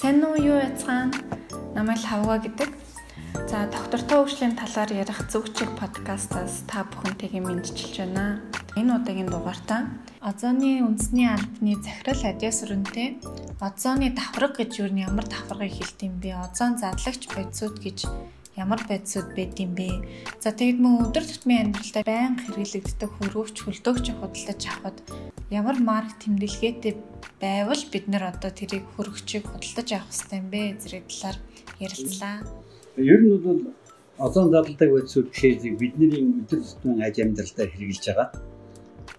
Сайн 0.00 0.24
уу 0.24 0.36
юу 0.40 0.56
яцгаан? 0.56 1.12
Намайг 1.76 2.00
Хавга 2.00 2.40
гэдэг. 2.40 2.70
За 3.50 3.68
доктортой 3.68 4.24
хөгжлийн 4.24 4.56
талаар 4.56 4.90
ярих 4.90 5.28
зүгчиг 5.28 5.68
подкастаас 5.76 6.64
та 6.64 6.88
бүхэнтэйгээ 6.88 7.42
мэдчилж 7.44 7.94
байна. 8.00 8.40
Энэ 8.80 8.96
удаагийн 8.96 9.28
дугаартаа 9.28 9.92
озоны 10.24 10.80
үндэсний 10.86 11.28
албаны 11.28 11.76
захирал 11.84 12.22
адяс 12.32 12.62
өрөнтэй 12.64 13.20
озоны 13.60 14.14
давхарга 14.16 14.64
гэж 14.64 14.72
юу 14.80 14.88
нь 14.88 15.04
ямар 15.04 15.26
давхаргыг 15.28 15.68
хэлт 15.68 16.00
юм 16.06 16.16
бэ? 16.22 16.38
Озон 16.38 16.78
задлагч 16.78 17.28
бодисууд 17.28 17.76
гэж 17.82 18.08
ямар 18.60 18.80
байдлууд 18.84 19.30
байд 19.32 19.56
юм 19.56 19.72
бэ? 19.72 19.88
За 20.44 20.52
тэгэд 20.52 20.78
мөн 20.84 21.08
өдөр 21.08 21.24
тутмын 21.24 21.72
амьдралдаа 21.72 22.04
байнга 22.04 22.44
хэрэглэгддэг 22.44 23.10
хөргөвч 23.16 23.56
хөлдөөгч 23.64 24.06
худалдаж 24.20 24.62
авахд 24.68 24.98
ямар 25.48 25.76
марк 25.80 26.12
тэмдэглэгээтэй 26.20 26.94
байвал 27.40 27.82
бид 27.88 28.04
нэр 28.12 28.24
одоо 28.28 28.52
тэрийг 28.52 28.84
хөргөчийг 28.94 29.44
худалдаж 29.48 29.88
авах 29.96 30.12
хэрэгтэй 30.12 30.38
юм 30.38 30.48
бэ 30.52 30.62
зэрэг 30.76 31.04
талаар 31.08 31.38
ярилцлаа. 31.80 32.36
Ер 33.00 33.20
нь 33.24 33.32
бол 33.40 33.60
озон 34.20 34.46
задлдаг 34.52 34.88
байдлууд 34.92 35.28
гэхээр 35.32 35.80
бидний 35.80 36.22
өдөр 36.44 36.60
тутмын 36.60 37.00
аж 37.00 37.16
амьдралдаа 37.24 37.66
хэрэгжилж 37.72 38.06
байгаа 38.12 38.28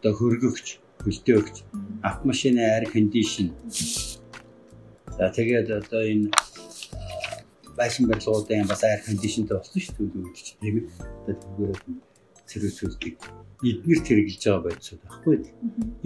одоо 0.01 0.13
хөргөгч, 0.17 0.67
хөлдөөгч, 1.05 1.55
автомашины 2.01 2.61
air 2.73 2.85
condition. 2.89 3.53
За 5.17 5.29
тэгээд 5.29 5.69
одоо 5.69 6.01
энэ 6.01 6.33
байшин 7.77 8.07
барилгуудын 8.09 8.67
бас 8.67 8.83
air 8.83 8.99
conditionтэй 9.05 9.57
болсон 9.57 9.81
шүү 9.81 9.95
дээ 9.97 10.25
үүдч 10.25 10.47
тийм 10.59 10.75
ээ. 10.77 10.85
Тэгвэл 11.27 11.79
цэрүүцүүдийг 12.49 13.17
эднэрт 13.69 14.05
хэрэгжилж 14.07 14.43
байгаа 14.45 14.65
бодисууд 14.65 15.01
байхгүй. 15.05 15.35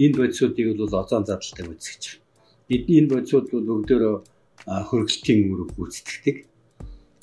Энэ 0.04 0.18
бодисуудыг 0.20 0.66
бол 0.78 1.00
озон 1.00 1.24
задлалтай 1.26 1.66
гэж 1.66 2.04
байна. 2.04 2.24
Эдний 2.74 2.98
энэ 3.00 3.12
бодисууд 3.12 3.46
бол 3.50 3.68
бүгдөө 3.70 4.14
хөргөлтийн 4.66 5.40
үүрэг 5.50 5.70
гүйцэтгэдэг. 5.74 6.36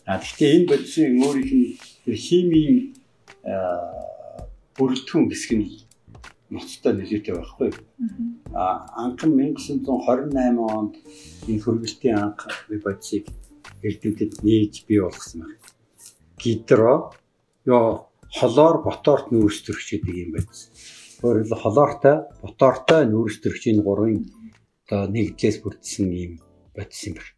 А 0.07 0.19
гэхдээ 0.19 0.51
энэ 0.57 0.69
бодисын 0.71 1.23
өөрийнх 1.23 1.53
нь 1.53 2.17
химийн 2.25 2.77
бүрэлдэхүүн 4.75 5.27
хэсэг 5.31 5.51
нь 5.59 5.67
ноцтой 6.53 6.93
нөлөөтэй 6.95 7.33
байхгүй. 7.35 7.69
А 8.53 8.87
анхан 9.03 9.31
1928 9.37 10.59
онд 10.77 10.93
энэ 11.49 11.63
хөргөлтийн 11.63 12.17
анх 12.19 12.41
бодисыг 12.69 13.25
эрдэмтэд 13.83 14.43
нээж 14.43 14.85
бий 14.87 14.99
болгосон 15.01 15.41
байна. 15.41 15.57
Гидро 16.41 16.95
ёо 17.65 18.09
холоор 18.39 18.83
ботоорт 18.83 19.31
нүүрс 19.31 19.59
төрөгчдөг 19.65 20.15
юм 20.23 20.31
байна. 20.35 20.51
Өөрөөр 21.23 21.61
холоортой, 21.63 22.17
ботоортой 22.43 23.01
нүүрс 23.07 23.37
төрөгчийн 23.39 23.79
гурван 23.85 24.27
одоо 24.87 25.07
нэгдлээс 25.07 25.57
бүрдсэн 25.63 26.07
юм 26.11 26.33
бодис 26.75 27.01
юм 27.07 27.15
байна. 27.17 27.31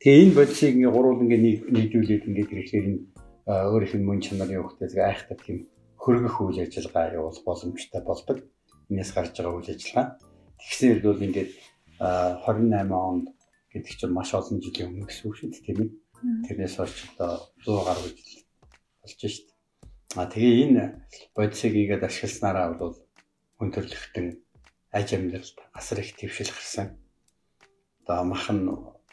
Тэгээ 0.00 0.22
энэ 0.24 0.36
бодисыг 0.38 0.72
ингээ 0.74 0.94
гурван 0.94 1.20
ингээ 1.24 1.40
нийлүүлээд 1.74 2.24
ингээ 2.28 2.46
ирэхээр 2.48 2.86
энэ 2.88 3.00
өөрийнх 3.50 3.94
нь 3.98 4.06
мөн 4.08 4.20
чанарын 4.24 4.62
хөвгтөөс 4.64 4.94
айхтар 4.96 5.38
тийм 5.44 5.58
хөргөх 6.00 6.36
үйл 6.40 6.64
ажиллагаа 6.64 7.12
явуулах 7.18 7.44
боломжтой 7.44 8.02
болдог. 8.06 8.38
Энээс 8.88 9.12
гарч 9.12 9.34
байгаа 9.36 9.58
үйл 9.58 9.72
ажиллагаа. 9.74 10.06
Тэгснээр 10.60 11.00
бол 11.04 11.20
ингээд 11.26 11.50
28 12.00 12.92
онд 12.94 13.26
гэдэг 13.70 13.94
чинь 13.98 14.14
маш 14.14 14.34
олон 14.34 14.58
жилийн 14.58 14.88
өмнө 14.90 15.06
гэсэн 15.06 15.24
үг 15.30 15.36
шүү 15.38 15.50
дээ 15.50 15.64
тийм 15.66 15.78
ээ. 15.82 15.90
Тэрнээс 16.46 16.74
хойш 16.76 16.94
одоо 17.16 17.32
100 17.64 17.86
гаруй 17.86 18.10
жил 18.12 18.44
болж 19.00 19.14
шít. 19.16 19.48
А 20.18 20.26
тэгээ 20.26 20.54
энэ 20.66 20.84
бодисыг 21.34 21.74
игээд 21.78 22.02
ашигласнараа 22.02 22.74
бол 22.74 22.98
хүн 23.56 23.70
төрлөختөн 23.70 24.26
аж 24.90 25.08
амьдралд 25.14 25.58
асар 25.70 26.02
их 26.02 26.18
твшил 26.18 26.50
гарсан. 26.50 26.98
Одоо 28.02 28.26
махан 28.26 28.60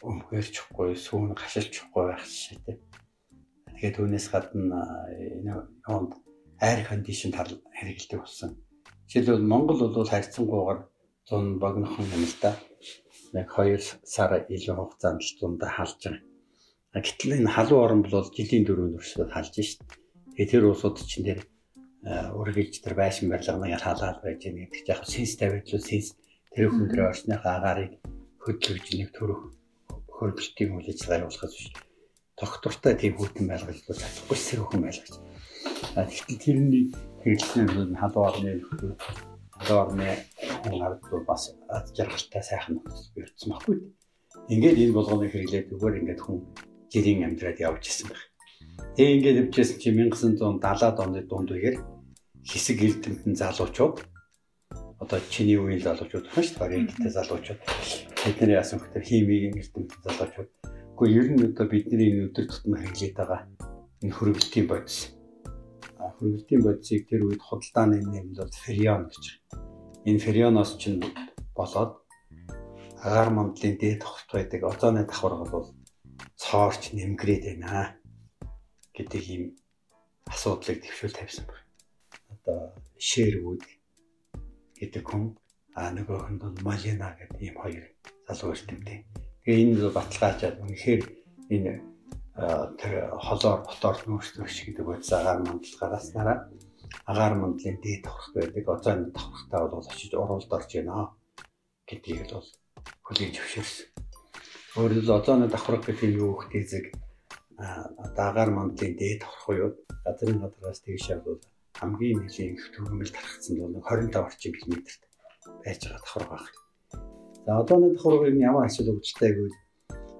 өмгөөрчихгүй, 0.02 0.98
сүүн 0.98 1.38
гашилчихгүй 1.38 2.04
байх 2.10 2.26
жишээтэй. 2.26 2.76
Тэгээд 3.78 3.96
түүнээс 3.96 4.26
гадна 4.34 5.06
энэ 5.14 5.54
хонд 5.86 6.18
air 6.58 6.82
condition 6.82 7.30
хэрэгэлдэг 7.30 8.18
болсон. 8.18 8.58
Жишээлбэл 9.06 9.46
Монгол 9.46 9.78
бол 9.86 10.06
харьцангуйгаар 10.06 10.90
100 11.30 11.62
богинохон 11.62 12.06
юм 12.10 12.24
л 12.26 12.36
да. 12.42 12.58
Нэг 13.36 13.46
2 13.52 14.04
сар 14.04 14.30
илүү 14.48 14.74
хугацаанд 14.76 15.20
л 15.20 15.36
зундаа 15.38 15.70
халж 15.72 16.00
байгаа. 16.04 16.22
Гэтэл 16.96 17.36
энэ 17.44 17.52
халуун 17.52 17.84
орн 17.84 18.00
бол 18.02 18.28
жилийн 18.32 18.64
дөрөв 18.64 18.96
өрсөд 18.98 19.30
халж 19.32 19.52
шít. 19.60 19.84
Тэгээ 20.32 20.50
тэр 20.52 20.64
улсууд 20.72 20.96
чинь 21.04 21.28
тэр 21.28 21.40
үргэлж 22.08 22.80
тэр 22.80 22.94
байшин 22.96 23.28
барилганы 23.28 23.76
халаал 23.76 24.22
байж 24.24 24.40
байгаа 24.40 24.64
гэдэг 24.64 24.80
чинь 24.80 24.92
яг 24.94 25.02
сенс 25.04 25.32
тавиад 25.36 25.68
сенс 25.68 26.16
тэр 26.54 26.72
хүн 26.72 26.88
тэр 26.88 27.10
орсныхаа 27.10 27.54
агаарыг 27.60 27.92
хөдөлгөж 28.40 28.96
нэг 28.96 29.10
төрөх 29.12 29.40
хөргөлтийн 30.16 30.72
үйл 30.72 30.88
ажиллагаа 30.88 31.20
явуулахаас 31.26 31.54
биш. 31.54 31.68
Доктортой 32.40 32.94
тийм 32.96 33.14
хүүтэн 33.18 33.46
байлгаж 33.50 33.78
бол 33.84 34.00
чадахгүй 34.00 34.38
сэр 34.38 34.60
хүн 34.64 34.82
байлгаж. 34.86 35.14
А 35.98 36.06
тэгэхээр 36.06 36.40
тэрний 36.40 36.84
хэрэглэсэн 37.22 37.66
бол 37.76 37.92
халуун 37.98 38.26
орны 38.30 38.50
халуун 39.58 39.82
орны 39.84 40.08
хүн 40.62 40.82
ард 40.82 41.02
бас 41.26 41.42
ад 41.68 41.86
жаргалтай 41.96 42.42
сайхан 42.42 42.74
нөхцөл 42.78 43.12
бий 43.14 43.24
болсон 43.26 43.50
байхгүй. 43.52 43.76
Ингээд 44.54 44.82
энэ 44.82 44.96
болгоныг 44.96 45.30
хэрэглээд 45.32 45.70
зүгээр 45.70 45.98
ингээд 46.00 46.20
хүн 46.24 46.38
жирийн 46.92 47.26
амьдраад 47.26 47.58
явж 47.60 47.84
исэн 47.88 48.08
байх. 48.10 48.24
Тэгээ 48.96 49.14
ингээд 49.16 49.38
явжсэн 49.40 49.78
чи 49.82 49.88
1970-аад 49.92 50.98
оны 51.04 51.20
дунд 51.28 51.50
үеэр 51.52 51.76
хэсэг 52.48 52.78
эрдэмтэн 52.86 53.34
залуучууд 53.36 53.96
одоо 54.98 55.18
чиний 55.30 55.58
үеийн 55.60 55.84
залуучууд 55.84 56.26
байна 56.26 56.42
шүү 56.42 56.58
дээ. 56.58 56.78
Эрдэмтэн 56.82 57.12
залуучууд 57.18 57.60
бидний 58.24 58.56
яасан 58.58 58.78
хөтер 58.80 59.04
химийн 59.04 59.54
эрдэмтэн 59.60 60.00
залуучууд. 60.06 60.50
Гэхдээ 60.98 61.18
ер 61.18 61.28
нь 61.30 61.44
одоо 61.46 61.66
бидний 61.70 62.10
өдөр 62.26 62.46
тутмын 62.50 62.82
хэрэглээд 62.82 63.14
байгаа 63.14 63.40
энэ 64.02 64.14
хөргөлтийн 64.16 64.66
бодис. 64.66 65.14
Хөргөлтийн 66.18 66.62
бодисыг 66.66 67.02
тэр 67.06 67.22
үед 67.26 67.42
худалдааны 67.42 68.02
нэм 68.02 68.34
бол 68.34 68.50
ферион 68.64 69.06
гэж. 69.06 69.24
Энэ 69.54 69.67
ферионоос 70.16 70.80
чинь 70.80 71.04
болоод 71.52 72.00
агаар 73.04 73.28
мандлын 73.28 73.76
дээд 73.76 74.00
тогт 74.00 74.28
байдаг 74.32 74.64
озоны 74.64 75.04
давхар 75.04 75.34
бол 75.44 75.68
цоорч 76.40 76.96
нэмгрээд 76.96 77.44
байна 77.44 78.00
гэдэг 78.96 79.22
ийм 79.28 79.44
асуудлыг 80.32 80.80
төвшүүл 80.80 81.18
тавьсан 81.18 81.44
байна. 81.44 81.66
Одоо 82.32 82.58
Шэрвүүд 82.96 83.62
гэдэг 84.80 85.04
хүн 85.04 85.36
а 85.76 85.92
нөгөөх 85.92 86.26
нь 86.32 86.40
бол 86.40 86.56
Малина 86.64 87.12
гэдэг 87.20 87.40
ийм 87.44 87.56
хоёр 87.60 87.84
залуу 88.26 88.56
эрдэмтэй. 88.56 88.98
Тэгээ 89.44 89.62
энэ 89.62 89.92
баталгаажаад 89.92 90.56
үнэхээр 90.64 91.02
энэ 91.54 91.72
тэр 92.78 92.92
холоор 93.18 93.66
ботоор 93.66 93.98
нүүрсдөгч 94.06 94.56
гэдэг 94.70 94.84
бодис 94.86 95.10
агаар 95.12 95.42
мандал 95.42 95.76
гарааснараа 95.78 96.38
агаар 97.10 97.34
мандлын 97.38 97.76
дээд 97.82 98.04
давхрах 98.04 98.34
байдаг 98.34 98.64
озоны 98.68 99.04
давхрахтаа 99.12 99.68
бол 99.68 99.86
очиж 99.92 100.12
уруулд 100.14 100.52
орж 100.56 100.70
байна 100.74 101.12
гэдгийг 101.88 102.30
бол 102.32 102.48
хүлээж 103.06 103.32
зөвшөөрсөн. 103.36 103.86
Өөрөөр 104.76 104.92
хэлбэл 104.94 105.16
озоны 105.18 105.46
давхрах 105.48 105.82
гэх 105.86 106.04
юм 106.06 106.14
юу 106.22 106.32
хөх 106.36 106.48
тэзэг 106.52 106.84
даагаар 108.16 108.50
мандлын 108.54 108.94
дээд 109.00 109.20
хорхоёуд 109.24 109.76
газрын 110.04 110.38
гадраас 110.42 110.80
тэгш 110.80 111.06
явбал 111.14 111.40
хамгийн 111.80 112.18
нэлийн 112.22 112.54
их 112.54 112.64
төгөмөл 112.74 113.12
тархацсан 113.14 113.54
бол 113.58 113.74
25 113.82 114.16
орчим 114.26 114.52
километрт 114.54 115.02
байж 115.64 115.80
байгаа 115.82 115.98
давхар 115.98 116.24
баг. 116.30 116.44
За 117.44 117.50
одооны 117.60 117.88
давхарыг 117.94 118.34
ямар 118.38 118.64
ашиг 118.66 118.86
өгчтэй 118.88 119.32
гэвэл 119.34 119.58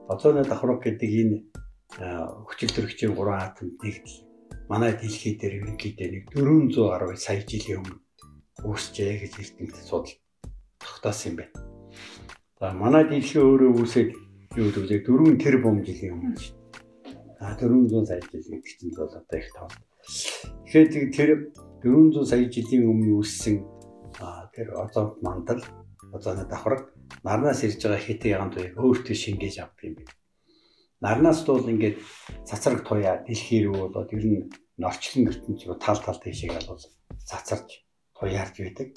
одооны 0.08 0.42
давхар 0.44 0.78
гэдэг 0.82 1.10
энэ 1.22 1.36
хүчил 2.46 2.72
төрөгчийн 2.74 3.12
3 3.14 3.44
атом 3.46 3.68
нэгдэл 3.82 4.28
манай 4.69 4.92
дэлхий 4.97 5.34
дээр 5.38 5.54
ерөнхийдөө 5.64 6.09
нэг 6.12 6.25
400 6.34 6.91
гаруй 6.92 7.16
сая 7.16 7.41
жилийн 7.44 7.81
өмнө 7.82 7.98
үүсчээ 8.65 9.12
гэж 9.22 9.33
эрдэмтэд 9.42 9.86
судал 9.86 10.15
тогтоосон 10.83 11.28
юм 11.30 11.36
байна. 11.41 11.54
За 12.60 12.72
манай 12.72 13.04
дэлхий 13.09 13.41
өөрөө 13.41 13.71
үүсээд 13.80 14.10
юу 14.60 14.68
гэвэл 14.74 15.04
4 15.06 15.42
тэрбум 15.42 15.84
жилийн 15.86 16.15
өмнө 16.16 16.39
шүү 16.39 16.59
А 17.41 17.54
400 17.54 18.06
сая 18.06 18.21
жил 18.21 18.42
гэдэг 18.50 18.65
чинь 18.66 18.95
бол 18.97 19.06
одоо 19.06 19.39
их 19.39 19.53
тоо. 19.54 19.68
Тэгэхээр 20.66 21.15
тэр 21.15 21.30
400 21.86 22.27
сая 22.27 22.50
жилийн 22.50 22.91
өмнө 22.91 23.22
үүссэн 23.22 23.62
тэр 24.50 24.74
озон 24.74 25.15
мандал 25.22 25.62
озоны 26.10 26.42
давхар 26.50 26.91
нарнаас 27.22 27.62
ирж 27.62 27.78
байгаа 27.78 28.03
хитэ 28.03 28.34
яган 28.34 28.50
туяг 28.50 28.74
өөртөө 28.74 29.15
шингээж 29.15 29.62
авдаг 29.62 29.86
юм 29.86 29.95
байна. 30.03 30.17
Нарнаас 31.00 31.47
бол 31.47 31.62
ингээд 31.62 31.97
цацраг 32.48 32.83
туяа 32.83 33.22
дэлхий 33.22 33.66
рүү 33.66 33.77
болоод 33.86 34.10
ер 34.16 34.24
нь 34.27 34.50
норчлон 34.83 35.30
ертөнц 35.30 35.60
рүү 35.66 35.78
тал 35.78 35.98
тал 36.03 36.18
тийшээ 36.18 36.59
бол 36.66 36.83
цацарч 37.22 37.86
туяарч 38.18 38.56
байдаг. 38.59 38.89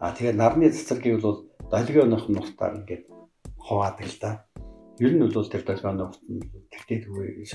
А 0.00 0.12
тэгээд 0.12 0.36
нарны 0.36 0.68
цацрагийг 0.68 1.20
бол 1.24 1.48
долгионох 1.72 2.28
нуртаар 2.28 2.84
ингээд 2.84 3.04
хуваадаг 3.56 4.06
л 4.06 4.18
да. 4.20 4.30
Ер 5.00 5.12
нь 5.16 5.24
бол 5.24 5.48
тэр 5.48 5.64
долгионы 5.64 6.12
урт 6.12 6.20
нь 6.28 6.44
тэгтээ 6.72 6.98
түгээш 7.08 7.52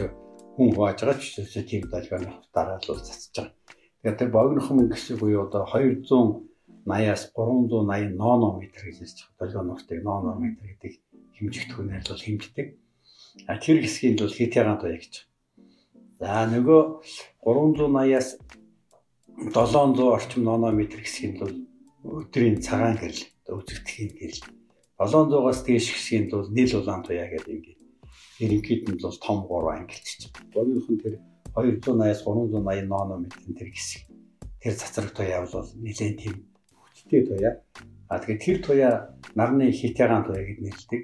хүн 0.58 0.70
хувааж 0.74 1.00
байгаа 1.06 1.22
ч 1.22 1.46
тийм 1.70 1.86
долгионы 1.86 2.30
уртаараа 2.42 2.82
л 2.82 3.06
цацж 3.06 3.38
байгаа. 3.38 3.54
Тэгээд 4.02 4.18
тэр 4.18 4.30
богинохон 4.34 4.90
гэсэн 4.90 5.22
буюу 5.22 5.46
одоо 5.46 5.66
200 5.70 6.10
80-аас 6.86 7.34
380 7.34 8.14
нанометр 8.14 8.82
гэж 8.86 8.98
ярьж 9.02 9.18
байгаа. 9.26 9.38
Долгионоортыг 9.42 10.00
нанометр 10.06 10.66
гэдэг 10.70 10.94
хэмжигт 11.38 11.72
хүнээр 11.74 12.06
бол 12.06 12.22
хэмждэг. 12.26 12.68
А 13.48 13.60
тэр 13.60 13.84
хэсгийг 13.84 14.20
бол 14.20 14.34
хитягаан 14.34 14.80
туяа 14.80 14.98
гэж. 14.98 15.28
За 16.20 16.48
нөгөө 16.48 16.82
380-аас 17.44 18.40
700 19.36 20.00
орчим 20.16 20.44
нанометр 20.48 21.04
хэсгийг 21.04 21.40
бол 21.40 21.54
өдрийн 22.24 22.64
цагаан 22.64 22.96
гэрэл 22.96 23.24
үзэгдэхийн 23.52 24.12
гэрэл 24.16 24.42
700-аас 24.98 25.60
дээш 25.68 25.88
хэсгийг 25.92 26.32
бол 26.32 26.48
нийл 26.50 26.74
улаан 26.80 27.04
туяа 27.04 27.28
гэдэг 27.28 27.52
ингээд 27.52 27.80
ерөнхийд 28.40 28.84
нь 28.90 29.02
бол 29.04 29.18
том 29.20 29.38
3 29.44 29.76
ангилж 29.76 30.22
байна. 30.32 30.56
Өөрийнх 30.56 30.90
нь 30.90 31.02
тэр 31.04 31.16
280-аас 31.52 32.20
380 32.24 32.88
нанометрийн 32.88 33.56
тэр 33.60 33.70
хэсэг 33.76 34.02
тэр 34.64 34.74
цацраг 34.80 35.12
туяа 35.12 35.44
бол 35.44 35.70
нэлээд 35.84 36.16
тийм 36.18 36.36
хүчтэй 36.80 37.22
туяа. 37.28 37.54
А 38.08 38.20
тэгээд 38.24 38.42
тэр 38.42 38.58
туяа 38.64 38.94
нарны 39.36 39.72
хитягаан 39.72 40.24
туяа 40.24 40.48
гэж 40.48 40.58
нэрлэдэг. 40.64 41.02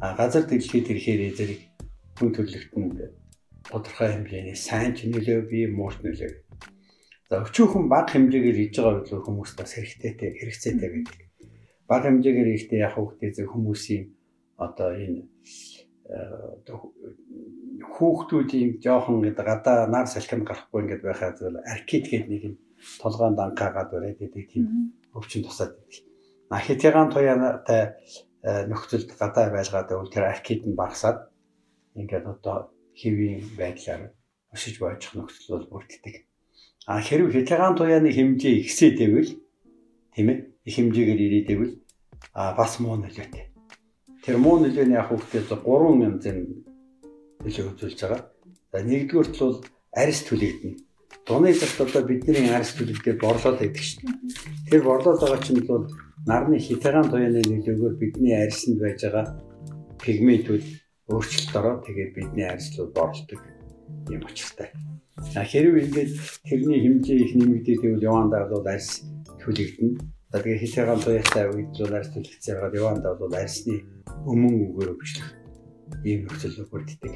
А 0.00 0.16
газар 0.16 0.44
дэлхийд 0.48 0.88
ирэхээр 0.88 1.36
зэрэг 1.36 1.60
хүн 2.18 2.30
төрлөختөнд 2.34 2.98
тодорхой 3.70 4.08
хэмжээний 4.12 4.58
сайн 4.58 4.92
ч 4.94 5.08
нөлөө 5.08 5.40
бий, 5.50 5.66
муу 5.66 5.90
ч 5.90 6.00
нөлөө. 6.04 6.32
За 7.30 7.40
өчүүхэн 7.42 7.84
баг 7.88 8.12
хэмжээгээр 8.12 8.58
хийж 8.60 8.74
байгаа 8.78 9.02
бол 9.02 9.26
хүмүүс 9.26 9.52
бас 9.56 9.72
хэрэгтэйтэй, 9.74 10.30
хэрэгцээтэй 10.38 10.90
байдаг. 10.92 11.18
Баг 11.88 12.02
хэмжээгээр 12.04 12.48
хийхдээ 12.52 12.80
яг 12.84 12.94
хүүхдээ 12.94 13.30
зөв 13.32 13.48
хүмүүсийн 13.50 14.04
одоо 14.60 14.90
энэ 14.94 15.24
хүүхдүүдийн 17.94 18.70
жоохон 18.84 19.24
гэдэг 19.24 19.46
гадаа 19.48 19.88
нар 19.88 20.06
салхинд 20.06 20.44
гарахгүй 20.44 20.80
ингээд 20.84 21.02
байхад 21.04 21.40
зөв 21.40 21.56
аркид 21.64 22.04
гэдэг 22.12 22.28
нэг 22.28 22.42
юм 22.44 22.54
толгойн 23.00 23.34
данкаагаад 23.36 23.94
өрөөд 23.96 24.20
идэг 24.20 24.44
тийм 24.52 24.92
өвчин 25.16 25.42
тусаад 25.44 25.72
идэг. 25.88 26.04
А 26.52 26.60
хитягаан 26.60 27.08
туяатай 27.08 27.96
нөхцөлд 28.68 29.10
гадаа 29.16 29.48
байлгаад 29.48 29.88
байвал 29.88 30.12
тэр 30.12 30.28
аркид 30.28 30.68
нь 30.68 30.76
багасаад 30.76 31.32
ингээд 31.94 32.26
одоо 32.26 32.74
хэвийн 32.94 33.42
байдлаар 33.58 34.12
өсөж 34.54 34.74
бойчих 34.78 35.12
нөхцөл 35.14 35.50
бол 35.54 35.66
бүрддэг. 35.72 36.26
А 36.86 37.00
хэрв 37.00 37.32
хитягаан 37.32 37.74
туяаны 37.76 38.10
хэмжээ 38.12 38.54
ихсээд 38.62 38.98
байвал 39.00 39.30
тийм 40.14 40.26
ээ 40.30 40.38
их 40.68 40.74
хэмжээгээр 40.76 41.20
ирээд 41.26 41.48
байвал 41.50 41.74
а 42.34 42.54
бас 42.58 42.78
муу 42.78 42.96
нөлөөтэй. 42.98 43.50
Тэр 44.24 44.36
муу 44.38 44.58
нөлөөний 44.60 44.98
яг 44.98 45.08
хүүхдэд 45.10 45.48
3 45.48 46.06
янзын 46.06 46.38
нөлөө 47.42 47.64
үзүүлж 47.72 47.98
байгаа. 48.00 48.22
За 48.72 48.78
нэгдүгüүрт 48.82 49.34
бол 49.38 49.56
арьс 49.92 50.20
түлэгдэнэ. 50.28 50.76
Дуны 51.26 51.50
цагт 51.54 51.78
одоо 51.80 52.02
бидний 52.04 52.50
арьс 52.52 52.74
түлэгдээд 52.76 53.18
борлоод 53.20 53.58
байдаг 53.60 53.84
шүү 53.84 54.00
дээ. 54.02 54.70
Тэр 54.70 54.82
борлоод 54.82 55.20
байгаа 55.20 55.40
чинь 55.40 55.62
бол 55.64 55.88
нарны 56.26 56.58
хитагаан 56.58 57.08
туяаны 57.10 57.40
нөлөөгөөр 57.44 57.94
бидний 58.00 58.34
арьсанд 58.34 58.80
байж 58.80 59.00
байгаа 59.04 59.26
пигментүүд 60.04 60.83
өөрчлөлт 61.12 61.56
ороод 61.60 61.84
тэгээд 61.84 62.12
бидний 62.16 62.48
арьслууд 62.48 62.92
борлдог 62.96 63.40
юм 64.08 64.22
учиртай. 64.24 64.72
А 65.36 65.44
хэрвээ 65.44 65.84
ингээд 65.84 66.12
тэрний 66.48 66.80
хэмжээ 66.80 67.18
их 67.20 67.32
нэмэгдээд 67.36 67.80
байвал 67.84 68.08
явандаа 68.08 68.48
бол 68.48 68.64
арьс 68.64 69.04
түлэгдэнэ. 69.40 70.00
За 70.32 70.40
тэгээд 70.40 70.62
хитагаан 70.64 71.00
туяатай 71.04 71.44
үед 71.52 71.70
бол 71.76 71.94
арьс 71.94 72.08
түлэгдэж 72.08 72.44
байгаа 72.56 72.80
явандаа 72.80 73.14
бол 73.20 73.34
арьсны 73.36 73.76
өмнө 74.24 74.58
үгээр 74.72 74.92
өвчлөх 74.96 75.28
ийм 76.08 76.20
нөхцөл 76.24 76.68
бүрддэг. 76.72 77.14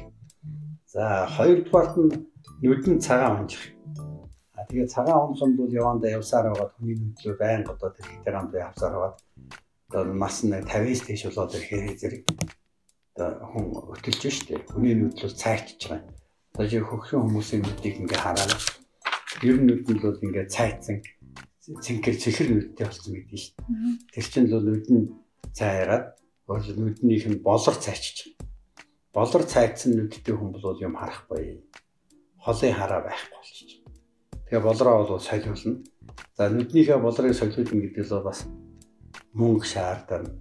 За 0.85 1.25
хоёрдугаарт 1.35 1.95
нь 1.97 2.13
нүдэн 2.61 3.01
цагаан 3.01 3.41
унжих. 3.41 3.73
А 4.53 4.65
тэгээ 4.69 4.85
цагаан 4.85 5.33
унсан 5.33 5.57
бол 5.57 5.69
явандаа 5.81 6.13
явсаар 6.17 6.53
байгаа 6.53 6.69
хүний 6.77 6.93
нүдлөө 6.93 7.35
байн 7.41 7.65
одоо 7.65 7.89
тэр 7.89 8.05
хитэрэмд 8.05 8.53
явсаар 8.53 8.93
байгаа. 8.93 9.13
Одоо 9.89 10.13
мас 10.13 10.45
нь 10.45 10.53
50-с 10.53 11.01
дээш 11.09 11.23
болоод 11.25 11.57
ирэхээр 11.57 11.97
зэрэг 11.97 12.23
хүн 13.19 13.65
өтөлж 13.93 14.23
штэ. 14.31 14.63
Хүний 14.71 14.95
нүдл 14.95 15.33
цайчж 15.35 15.91
байгаа. 15.91 16.15
Одоо 16.55 16.65
жи 16.67 16.79
хөгшин 16.79 17.23
хүмүүсийн 17.23 17.61
нүдийг 17.63 17.95
ингээ 18.03 18.19
хараад 18.19 18.51
ер 19.43 19.57
нь 19.59 19.67
нүд 19.67 19.85
нь 19.87 20.01
бол 20.03 20.23
ингээ 20.23 20.47
цайцсан 20.49 21.03
цэнхэр 21.77 22.17
цэхэр 22.17 22.47
нүдтэй 22.49 22.85
болсон 22.87 23.13
гэдэг 23.13 23.29
нь 23.29 23.45
дээ. 23.45 24.17
Тэр 24.17 24.25
чинь 24.25 24.49
бол 24.49 24.65
нүд 24.65 24.87
нь 24.89 25.05
цайгаад 25.53 26.05
бол 26.49 26.65
нүднийх 26.65 27.25
нь 27.29 27.43
болор 27.45 27.75
цайчиж 27.77 28.33
байгаа. 28.33 28.49
Болор 29.13 29.43
цайцсан 29.45 29.93
нүдтэй 29.93 30.33
хүн 30.33 30.49
бол 30.49 30.81
юм 30.81 30.97
харахгүй. 30.97 31.61
Холын 32.41 32.73
хараа 32.73 33.05
байхгүй 33.05 33.37
болчих. 33.37 33.85
Тэгээ 34.49 34.65
болроо 34.65 35.05
бол 35.05 35.21
солиулна. 35.21 35.85
За 36.33 36.49
нүднийхээ 36.49 36.97
болрыг 36.97 37.37
солиулна 37.37 37.81
гэдэг 37.85 38.05
л 38.09 38.25
бас 38.25 38.49
мөнгө 39.37 39.65
шаардана. 39.69 40.33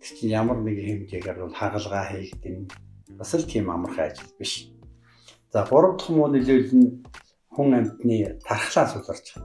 Тэр 0.00 0.16
чинь 0.16 0.32
ямар 0.32 0.58
нэг 0.64 0.80
хэмжээгээр 0.80 1.38
бол 1.44 1.54
хагалгаа 1.54 2.04
хийгдэн. 2.10 2.68
Бас 3.20 3.30
л 3.36 3.44
тийм 3.44 3.70
амархан 3.70 4.10
ажил 4.10 4.32
биш. 4.40 4.72
За 5.52 5.68
гурав 5.68 6.00
дахь 6.00 6.10
муу 6.10 6.28
нөлөөлөл 6.32 6.74
нь 6.74 7.04
хүн 7.52 7.68
амьтны 7.76 8.40
тархлаа 8.42 8.88
суларч. 8.88 9.36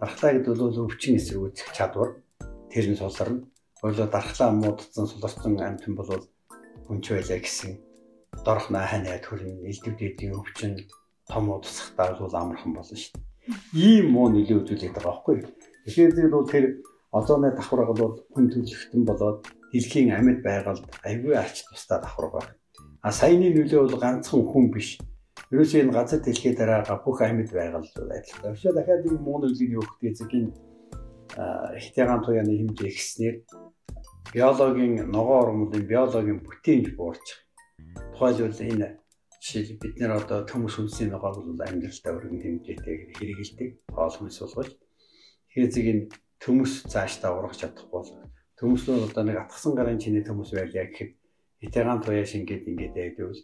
Тархлаа 0.00 0.30
гэдэг 0.32 0.56
бол 0.56 0.88
өвчин 0.88 1.20
эсрэг 1.20 1.44
үүсэх 1.44 1.70
чадвар. 1.76 2.24
Тэр 2.72 2.86
нь 2.88 2.96
суларна 2.96 3.44
Ойлоо 3.82 4.08
дархлаа 4.10 4.50
муудсан 4.50 5.06
суларсан 5.06 5.54
амьтан 5.62 5.94
бол 5.94 6.10
хүнч 6.86 7.04
байлаа 7.14 7.38
гэсэн 7.38 7.78
дорх 8.46 8.66
наахан 8.74 9.06
найд 9.06 9.24
хөрн 9.26 9.62
элдвдэдийн 9.70 10.34
өвчин 10.34 10.72
том 11.30 11.44
удасхтаа 11.54 12.18
бол 12.18 12.34
амархан 12.34 12.74
болно 12.74 12.96
шүү 12.98 13.14
дээ. 13.14 13.22
Ийм 13.86 14.06
муу 14.14 14.26
нөлөө 14.34 14.58
үзүүлээд 14.66 14.94
байгаа 14.98 15.14
байхгүй. 15.14 15.36
Тэгэхээр 15.86 16.14
зэрэг 16.14 16.34
бол 16.34 16.50
тэр 16.50 16.64
озоны 17.14 17.54
давхар 17.54 17.86
бол 17.86 18.14
хүн 18.34 18.46
төлөвлөлтөн 18.50 19.02
болоод 19.06 19.40
дэлхийн 19.72 20.14
амьд 20.16 20.40
байгальд 20.44 20.84
аюулгүй 21.04 21.36
ач 21.36 21.64
тустай 21.68 22.00
давхар 22.00 22.30
байна. 22.32 22.52
А 23.02 23.12
саяны 23.12 23.52
нөлөө 23.52 23.80
бол 23.84 24.00
ганцхан 24.00 24.42
хүн 24.48 24.66
биш. 24.72 24.98
Ерөөсөө 25.52 25.80
энэ 25.82 25.96
газар 25.96 26.20
дэлхий 26.20 26.54
дараа 26.54 26.84
бүх 27.04 27.20
амьд 27.22 27.50
байгальд 27.52 27.92
адилхан. 27.92 28.52
Өшөө 28.52 28.72
дахиад 28.74 29.06
ийм 29.06 29.20
муу 29.22 29.38
нөлөөний 29.40 29.80
өгөхтэй 29.80 30.12
зэгийн 30.18 30.48
хитягаан 31.78 32.22
туяаны 32.24 32.52
хэмжээ 32.58 32.90
ихснээр 32.90 33.36
биологийн 34.34 35.08
ногоон 35.08 35.40
урмуудын 35.44 35.84
биологийн 35.86 36.40
бүтээнж 36.42 36.96
буурч 36.98 37.26
тухайлбал 38.12 38.60
энэ 38.60 38.98
жишээл 39.40 39.78
бид 39.80 39.94
нэр 40.00 40.12
одоо 40.18 40.42
төмөс 40.50 40.74
хүнсний 40.76 41.08
ногоог 41.08 41.46
бол 41.46 41.62
амьдралдаа 41.68 42.12
өргөн 42.18 42.42
хэмжээтэй 42.42 42.96
хэрэгэлдэг 43.16 43.70
хоол 43.94 44.14
хүнс 44.18 44.38
болгож 44.42 44.70
хэзэг 45.54 45.86
энэ 45.92 46.04
төмөс 46.42 46.72
цаашдаа 46.92 47.38
ургах 47.38 47.56
чадахгүй 47.56 47.88
бол 47.88 48.10
төмөс 48.58 48.84
нь 48.90 49.06
одоо 49.06 49.22
нэг 49.24 49.36
атгсан 49.38 49.72
гарын 49.78 50.02
чиний 50.02 50.24
төмөс 50.26 50.50
байлаа 50.52 50.86
гэхэд 50.90 51.10
хитягаан 51.62 52.02
туяа 52.02 52.26
шингээд 52.26 52.68
ингээд 52.70 52.94
байвал 52.94 53.40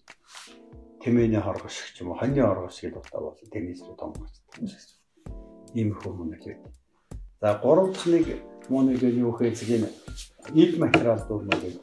тэмээний 1.02 1.42
хоргош 1.42 1.76
ч 1.94 2.02
юм 2.02 2.10
уу 2.10 2.18
хоньны 2.18 2.42
хоргош 2.42 2.76
гэж 2.82 2.94
утаа 2.98 3.20
бол 3.22 3.38
тэрнээс 3.52 3.82
том 3.98 4.10
гэж 4.14 4.34
ийм 5.74 5.94
хүмүүнэл 5.98 6.46
байдаг. 6.46 6.72
За 7.40 7.58
гурав 7.62 7.92
дахь 7.92 8.06
нэг 8.06 8.26
монолог 8.68 9.02
юу 9.02 9.32
гэхээр 9.36 9.54
энэ 9.76 9.90
ил 10.62 10.72
материал 10.82 11.20
дүүрнэ. 11.28 11.78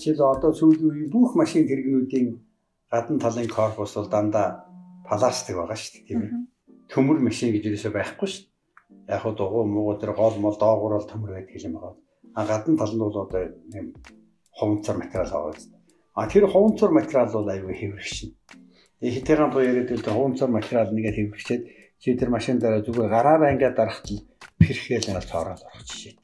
Жишээл 0.00 0.24
одоо 0.34 0.52
сүүлийн 0.52 0.90
үеийн 0.90 1.10
бүх 1.14 1.36
машин 1.38 1.64
хэрэгнүүдийн 1.68 2.28
гадна 2.90 3.18
талын 3.24 3.48
корпус 3.48 3.94
бол 3.94 4.08
дандаа 4.10 4.66
пластик 5.06 5.56
байгаа 5.56 5.78
шүү 5.78 5.92
дээ 5.94 6.06
тийм 6.08 6.20
ээ. 6.24 6.32
Төмөр 6.90 7.18
машин 7.22 7.52
гэж 7.52 7.64
юусоо 7.70 7.92
байхгүй 7.94 8.28
шүү. 8.28 8.44
Яг 9.08 9.20
хуу 9.22 9.32
дугуй 9.38 9.64
муугу 9.68 10.00
тэр 10.00 10.12
гол 10.18 10.36
мол 10.40 10.56
доогуур 10.58 10.98
бол 10.98 11.10
төмөр 11.12 11.30
байдаг 11.36 11.56
юм 11.62 11.76
байгаа. 11.76 11.94
А 12.34 12.46
гадна 12.46 12.76
тал 12.76 12.92
нь 12.94 12.98
бол 12.98 13.16
одоо 13.16 13.42
юм 13.72 13.94
ховнцор 14.50 14.96
материал 14.98 15.52
дээ. 15.52 15.70
А 16.14 16.28
тэр 16.28 16.46
ховнцор 16.46 16.90
материал 16.90 17.30
бол 17.32 17.48
аюу 17.48 17.72
хэврэгшин. 17.74 18.30
Тэгээ 19.00 19.14
хитэйгэн 19.16 19.50
боо 19.50 19.62
яриад 19.62 19.90
л 19.90 20.02
тэр 20.02 20.14
ховнцор 20.14 20.50
материал 20.50 20.90
нэгээ 20.90 21.14
хэврэгчээд 21.14 21.62
чи 21.98 22.14
тэр 22.14 22.30
машин 22.30 22.58
дээр 22.58 22.84
зүгээр 22.86 23.10
гараараа 23.10 23.52
ингээд 23.54 23.78
дарахтал 23.78 24.20
перхэл 24.58 25.14
нэг 25.14 25.24
цоороо 25.24 25.54
орох 25.54 25.84
жишээ. 25.88 26.14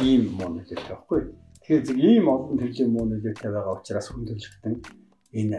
Ийм 0.00 0.36
муу 0.36 0.50
нөлөөтэй 0.56 0.88
байхгүй. 0.88 1.20
Тэгэхээр 1.62 1.86
зөв 1.86 1.98
ийм 1.98 2.26
олон 2.28 2.56
төрлийн 2.58 2.90
муу 2.92 3.04
нөлөөтэй 3.08 3.50
байгаа 3.52 3.76
учраас 3.76 4.08
хүн 4.08 4.24
төрөлхтөн 4.28 4.74
энэ 5.40 5.58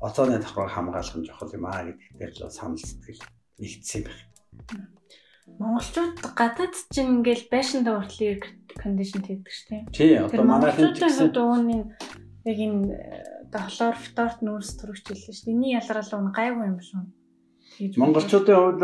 оцооны 0.00 0.38
давхрыг 0.38 0.70
хамгаалах 0.72 1.16
нь 1.18 1.26
чухал 1.26 1.54
юм 1.56 1.64
аа 1.66 1.82
гэдэгтэр 1.86 2.46
л 2.46 2.54
санал 2.54 2.78
сэтгэл 2.78 3.22
нэгдсэн 3.58 4.02
байх. 4.06 4.20
Монголчууд 5.56 6.16
гадаад 6.36 6.74
чинь 6.92 7.24
ингээл 7.24 7.48
хүртэл 7.48 8.26
air 8.28 8.40
condition 8.78 9.22
хийдэг 9.24 9.48
шүү 9.48 9.68
дээ. 9.68 9.82
Тий, 9.90 10.12
одоо 10.20 10.44
манайхын 10.44 10.94
чинь 10.94 11.32
дууны 11.34 11.96
яг 12.44 12.58
энэ 12.58 12.92
одоо 13.48 13.62
холоор 13.66 13.96
фторт 13.96 14.38
нүүрс 14.44 14.76
төрөгч 14.78 15.04
хэлсэн 15.08 15.34
шүү 15.34 15.44
дээ. 15.48 15.54
Эний 15.56 15.72
ялгаал 15.74 16.22
нь 16.22 16.36
гайгүй 16.36 16.66
юм 16.68 16.78
шүү. 16.78 17.02
Монголчуудын 17.78 18.58
хувьд 18.58 18.82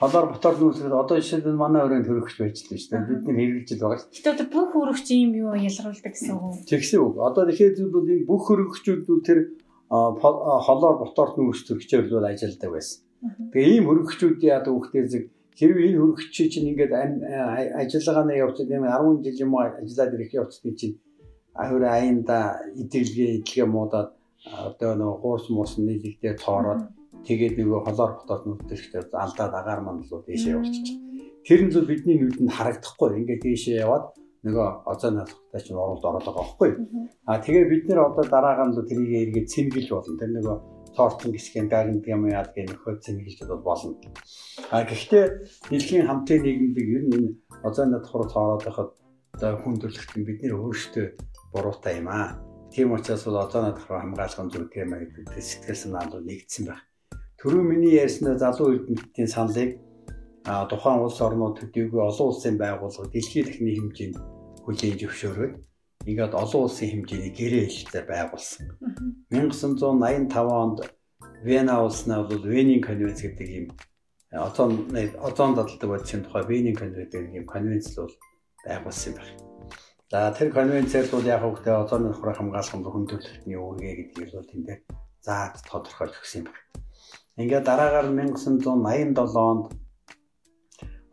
холоор 0.00 0.26
ботор 0.32 0.54
нүүсгээд 0.58 0.90
одоо 0.90 1.16
жишээлбэл 1.22 1.54
манай 1.60 1.86
өрөөнд 1.86 2.08
хөрөгч 2.08 2.36
байж 2.40 2.56
л 2.66 2.74
шүү 2.74 2.90
дээ. 2.90 3.06
Бид 3.06 3.22
нар 3.26 3.36
хэрэгжилж 3.38 3.80
байгаа 3.80 3.98
шүү. 4.02 4.10
Гэтэ 4.10 4.32
одоо 4.34 4.46
бүх 4.50 4.68
хөрөгч 4.74 5.06
юм 5.14 5.32
юу 5.38 5.54
ялгаруулдаг 5.54 6.12
гэсэн 6.14 6.34
үг. 6.34 6.54
Тэгсэн 6.66 6.98
үг. 6.98 7.14
Одоо 7.22 7.42
тэгэхээр 7.46 7.74
зүйл 7.78 7.94
энэ 7.94 8.26
бүх 8.26 8.42
хөрөгчүүд 8.50 9.02
тэр 9.22 9.38
холоор 9.86 10.94
ботор 10.98 11.28
нүүрс 11.38 11.62
төрөгчөөр 11.62 12.04
л 12.10 12.26
ажилладаг 12.26 12.70
байсан. 12.74 12.98
Тэгээ 13.54 13.70
ийм 13.78 13.84
хөрөгчүүдийн 13.86 14.58
одоо 14.58 14.72
хүүхдээр 14.82 15.06
зэрэг 15.14 15.28
хэрвээ 15.58 15.86
энэ 15.88 16.00
хөрөгч 16.00 16.34
чинь 16.52 16.70
ингээд 16.74 16.92
ажиллагаагаа 17.80 18.40
явуулсан 18.42 18.66
юм 18.74 18.84
10 18.90 19.22
жил 19.24 19.42
юм 19.44 19.52
ажиллаад 19.58 20.14
ирэх 20.14 20.32
явцны 20.34 20.72
чинь 20.74 20.98
ахир 21.54 21.82
аянда 21.86 22.38
идэлгээ 22.82 23.30
идэлгээ 23.38 23.68
муудаад 23.70 24.10
одоо 24.66 24.92
нөгөө 24.98 25.20
хуурс 25.22 25.46
муурс 25.54 25.74
нийлэгдээ 25.78 26.34
цоороод 26.42 26.82
тэгээд 27.26 27.54
нөгөө 27.58 27.80
холоор 27.86 28.12
хотоод 28.18 28.42
нүдтэйгтэй 28.44 29.02
алдаад 29.24 29.52
агаар 29.54 29.80
л 29.86 30.26
дээшээ 30.26 30.54
явуулчих. 30.58 30.98
Тэр 31.46 31.60
нь 31.64 31.72
зөв 31.72 31.84
бидний 31.86 32.18
нүдэнд 32.18 32.52
харагдахгүй. 32.56 33.08
Ингээд 33.20 33.42
дээшээ 33.46 33.84
яваад 33.86 34.04
нөгөө 34.44 34.68
оцоо 34.92 35.10
наалхтай 35.10 35.60
чинь 35.64 35.80
оролд 35.80 36.04
ороод 36.04 36.24
байгаа 36.28 36.44
байхгүй. 36.44 36.70
А 37.24 37.40
тэгээ 37.40 37.64
бид 37.72 37.84
нэр 37.88 38.00
одоо 38.04 38.24
дараагаар 38.28 38.68
нь 38.68 38.76
тэрийг 38.76 39.12
эргээд 39.32 39.52
цэмгэлж 39.52 39.88
болно. 39.88 40.20
Тэр 40.20 40.30
нөгөө 40.36 40.56
тоортон 40.96 41.32
гисгэн 41.32 41.68
гагнд 41.72 42.04
юм 42.04 42.22
яад 42.28 42.52
гэх 42.52 42.68
нөхөд 42.68 43.00
цэмгэлж 43.04 43.38
бол 43.48 43.64
болно. 43.64 43.96
А 44.70 44.84
гэхдээ 44.84 45.24
дэлхийн 45.72 46.06
хамтын 46.06 46.40
нийгэмдэг 46.44 46.86
ер 46.96 47.02
нь 47.08 47.14
энэ 47.16 47.30
оцоо 47.64 47.84
наалхаар 47.88 48.28
цоороод 48.28 48.62
байхад 48.64 48.90
одоо 49.34 49.52
хүн 49.64 49.74
төрөлхтөн 49.80 50.22
бид 50.28 50.38
нэр 50.44 50.54
өөрсдөө 50.60 51.06
буруутай 51.52 51.98
юм 51.98 52.08
аа. 52.12 52.38
Тийм 52.70 52.92
учраас 52.92 53.24
бол 53.24 53.40
одоо 53.40 53.60
надад 53.62 53.82
хамгаалах 53.82 54.50
зүйл 54.52 54.68
тийм 54.68 54.92
аа 54.92 55.02
гэдэг 55.02 55.40
сэтгэл 55.40 55.82
санаа 55.82 56.04
бол 56.12 56.22
нэгдсэн 56.22 56.64
байна. 56.68 56.84
Төрөө 57.40 57.62
миний 57.64 57.96
ярьснаа 57.96 58.36
залуу 58.38 58.76
эрдэмтдийн 58.76 59.28
саналыг 59.28 59.70
тухайн 60.44 61.00
улс 61.00 61.18
орнууд 61.20 61.56
төдийгүй 61.58 62.00
олон 62.04 62.28
улсын 62.28 62.56
байгууллага 62.60 63.08
дэлхийн 63.12 63.46
техникийн 63.48 63.80
хэмжээнд 63.80 64.33
хүлээн 64.64 64.98
зөвшөөрөөд 65.00 65.54
ингээд 66.08 66.34
олон 66.42 66.62
улсын 66.64 66.88
хэмжээний 66.90 67.32
гэрээ 67.32 67.64
хэлэлцээр 67.68 68.06
байгуулсан. 68.08 68.64
1985 69.32 70.36
онд 70.36 70.78
Вена 71.44 71.84
улснаа 71.84 72.24
бол 72.24 72.44
Венийн 72.44 72.80
конвенц 72.80 73.20
гэдэг 73.20 73.48
ийм 73.48 73.66
озон 74.32 74.88
озон 75.20 75.54
дадалдаг 75.54 75.88
бодисын 75.88 76.24
тухай 76.24 76.44
Венийн 76.48 76.76
конвенц 76.76 77.12
гэдэг 77.12 77.36
ийм 77.36 77.46
конвенц 77.46 77.92
бол 77.96 78.12
байгуулсан 78.64 79.12
юм 79.12 79.16
байна. 79.20 79.36
За 80.10 80.32
тэр 80.36 80.48
конвенцээр 80.52 81.06
бол 81.12 81.24
яг 81.24 81.40
хөөхтэй 81.40 81.74
озоны 81.76 82.12
нөхрөө 82.12 82.34
хамгаалах 82.36 82.72
хүн 82.72 83.08
төрөлхтний 83.08 83.58
үүргээ 83.60 83.94
гэдгийг 83.96 84.30
бол 84.32 84.50
тэндээ 84.52 84.78
заад 85.24 85.54
тодорхойлж 85.68 86.14
өгсөн 86.20 86.40
юм 86.44 86.48
байна. 86.48 86.64
Ингээд 87.40 87.64
дараагаар 87.68 88.08
1987 88.12 89.36
онд 89.36 89.66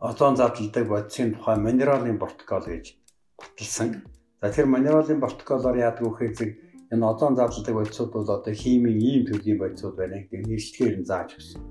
озон 0.00 0.36
задлалдаг 0.36 0.84
бодисын 0.88 1.34
тухай 1.34 1.56
минералын 1.56 2.18
протокол 2.20 2.66
гэж 2.68 3.01
баталсан. 3.42 4.06
За 4.40 4.50
тэр 4.54 4.66
минералын 4.66 5.20
протоколоор 5.20 5.76
яадаг 5.76 6.02
вэ 6.02 6.10
гэхээр 6.32 6.52
энэ 6.92 7.06
озон 7.06 7.36
задлагдаг 7.36 7.74
бодисууд 7.74 8.10
бол 8.12 8.30
одоо 8.30 8.54
химийн 8.54 9.00
ийм 9.00 9.22
төрлийн 9.26 9.58
бодисууд 9.58 9.96
байна 9.98 10.22
гэдэг 10.22 10.46
нэршлэгээр 10.46 10.96
нь 11.00 11.08
зааж 11.10 11.30
өгсөн. 11.38 11.62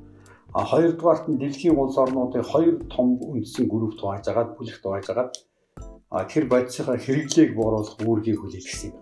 А 0.53 0.65
хоёрдугаарт 0.67 1.25
нь 1.31 1.39
дэлхийн 1.39 1.79
улс 1.79 1.95
орнуудын 1.97 2.43
хоёр 2.43 2.75
том 2.91 3.07
үндсэн 3.21 3.65
групп 3.71 3.95
тувааж 3.95 4.25
агаад 4.27 4.49
бүлэг 4.57 4.77
тувааж 4.83 5.05
агаад 5.09 5.31
тэр 6.31 6.43
бодисынхаа 6.51 6.97
хэрэглээг 6.99 7.55
бууруулах 7.55 7.95
үүргийг 8.03 8.39
хүлээлгэсэн 8.41 8.91
юм. 8.91 8.99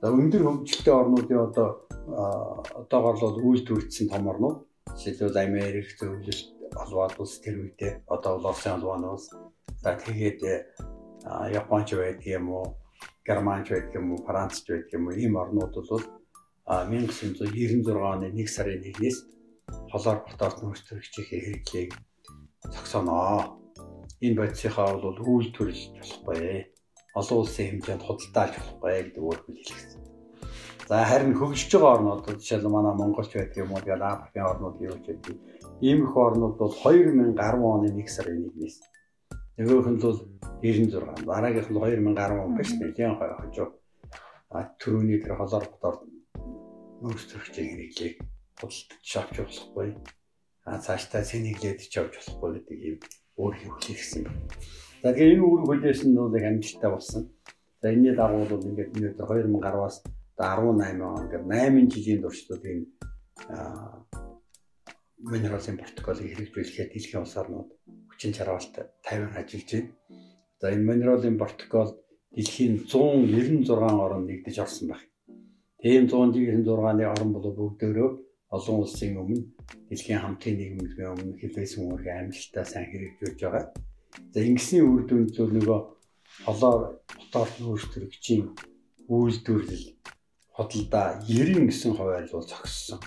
За 0.00 0.08
өндөр 0.08 0.42
хөгжилтэй 0.48 0.94
орнуудын 0.96 1.40
одоо 1.48 1.68
одоогор 2.80 3.16
л 3.20 3.44
үйлдвэрчсэн 3.44 4.08
том 4.08 4.24
орнууд 4.32 4.58
жишээлбэл 4.96 5.44
Америк, 5.44 5.88
Зөвлөлт, 5.98 6.48
Холбоот 6.72 7.20
улс 7.20 7.36
тэр 7.44 7.56
үедээ 7.60 7.92
одоо 8.08 8.40
Улсын 8.40 8.80
албан 8.80 9.04
улс 9.12 9.28
за 9.82 9.92
тэгээд 9.92 10.40
Японч 11.24 11.94
байдаг 11.94 12.26
юм 12.26 12.50
уу, 12.50 12.76
Германч 13.24 13.70
байдаг 13.70 13.94
юм 13.94 14.12
уу, 14.12 14.24
Францч 14.26 14.66
байдаг 14.66 14.92
юм 14.92 15.06
уу? 15.06 15.14
Ийм 15.14 15.36
орнууд 15.36 15.74
бол 15.74 16.02
1996 16.66 17.86
оны 17.86 18.26
1 18.34 18.46
сарын 18.46 18.82
1-ээс 18.82 19.18
холоор 19.90 20.18
ботоор 20.26 20.54
нөөцлөгчийн 20.62 21.26
хэрэглээг 21.30 21.90
зогсооноо 22.74 23.62
энэ 24.22 24.38
бодисынхаа 24.38 24.98
бол 24.98 25.18
үйлдвэрлэж 25.18 25.94
болохгүй. 25.98 26.66
Олон 27.14 27.38
улсын 27.38 27.66
хэмжээнд 27.68 28.02
худалдаалж 28.06 28.54
болохгүй 28.58 28.92
гэдэг 28.98 29.22
өөрөөр 29.22 29.58
хэлсэн. 29.62 30.02
За 30.88 31.04
харин 31.06 31.38
хөгжиж 31.38 31.70
байгаа 31.74 31.94
орнууд 31.96 32.26
жишээл 32.40 32.66
манай 32.66 32.94
Монголч 32.98 33.30
байдаг 33.34 33.62
юм 33.62 33.72
уу, 33.72 33.82
тэгэл 33.84 34.02
Африкийн 34.02 34.50
орнууд 34.50 34.76
юу 34.82 34.98
ч 35.02 35.06
байдаг. 35.10 35.36
Ийм 35.86 35.98
их 36.06 36.14
орнууд 36.16 36.56
бол 36.58 36.74
2010 36.74 37.38
оны 37.38 37.88
1 37.94 38.08
сарын 38.10 38.38
1-ээс 38.50 38.76
нөгөөх 39.56 39.88
нь 39.92 40.00
бол 40.00 40.18
96, 40.62 41.28
дараагийнх 41.28 41.68
нь 41.68 41.76
2010 41.76 42.44
он 42.44 42.56
биш 42.56 42.70
нэлийн 42.72 43.16
хожоо. 43.20 43.68
А 44.52 44.68
түрүүний 44.80 45.20
тэр 45.20 45.36
холоор 45.36 45.64
ботоор 45.68 45.96
нөөц 47.02 47.22
төрөгчийн 47.28 47.68
хэрэглээг 47.68 48.14
худалдаж 48.60 49.10
авч 49.16 49.36
болохгүй. 49.42 49.88
А 50.64 50.78
цаашдаа 50.78 51.22
цэниглээд 51.24 51.80
ч 51.84 51.94
авч 52.00 52.14
болохгүй 52.16 52.50
гэдэг 52.56 52.78
юм 52.88 52.98
өөрийн 53.40 53.72
хүлээсэн 53.72 54.22
байна. 54.24 54.44
За 55.02 55.08
тэгээ 55.12 55.34
энэ 55.34 55.44
үүрэг 55.44 55.66
хүлээсэн 55.68 56.10
нь 56.12 56.20
бол 56.20 56.36
яг 56.36 56.46
амжилттай 56.48 56.90
болсон. 56.92 57.22
За 57.80 57.86
энэний 57.92 58.14
дагуу 58.14 58.44
бол 58.46 58.68
ингээд 58.68 58.94
өнөөдөр 58.96 59.48
2010-аас 59.50 59.96
18 60.38 61.00
он 61.02 61.22
ингээд 61.26 61.44
8 61.48 61.92
жилийн 61.92 62.20
туршид 62.22 62.62
энэ 62.62 62.86
минералын 65.22 65.78
протоколыг 65.78 66.26
хэрэгжүүлэхэд 66.26 66.90
дэлхийн 66.92 67.22
улс 67.22 67.36
орнууд 67.40 67.70
хүчин 68.10 68.32
чармаалт 68.36 68.74
50 69.06 69.38
ажиллаж 69.38 69.70
байна. 69.70 69.90
За 70.60 70.66
энэ 70.74 70.88
минералын 70.90 71.38
протокол 71.38 71.90
дэлхийн 72.34 72.74
196 72.90 73.70
орнд 74.04 74.26
нэгдэж 74.26 74.56
орсон 74.64 74.86
байна. 74.90 75.06
Тийм 75.82 76.06
196-ны 76.10 77.04
орн 77.14 77.30
бол 77.34 77.48
бүгдөө 77.58 78.08
олон 78.56 78.76
улсын 78.84 79.16
өмнө 79.22 79.42
дэлхийн 79.88 80.22
хамтын 80.22 80.56
нийгмийн 80.58 81.12
өмнө 81.14 81.38
хэлбэсэн 81.40 81.82
үүргээ 81.88 82.14
амжилттай 82.20 82.64
сайн 82.68 82.86
хэрэгжүүлж 82.90 83.40
байгаа. 83.42 83.64
За 84.32 84.38
ингэсний 84.44 84.84
үр 84.84 85.02
дүнд 85.08 85.32
зөв 85.36 85.48
нөгөө 85.56 85.80
холоор 86.46 86.82
ботоор 87.16 87.50
нөөцлөгчийн 87.60 88.44
үйлдвэрлэл 89.08 89.86
хөдөлда 90.56 91.02
90 91.26 91.68
гэсэн 91.68 91.92
хувиар 91.96 92.26
бол 92.32 92.46
зогссон. 92.46 93.00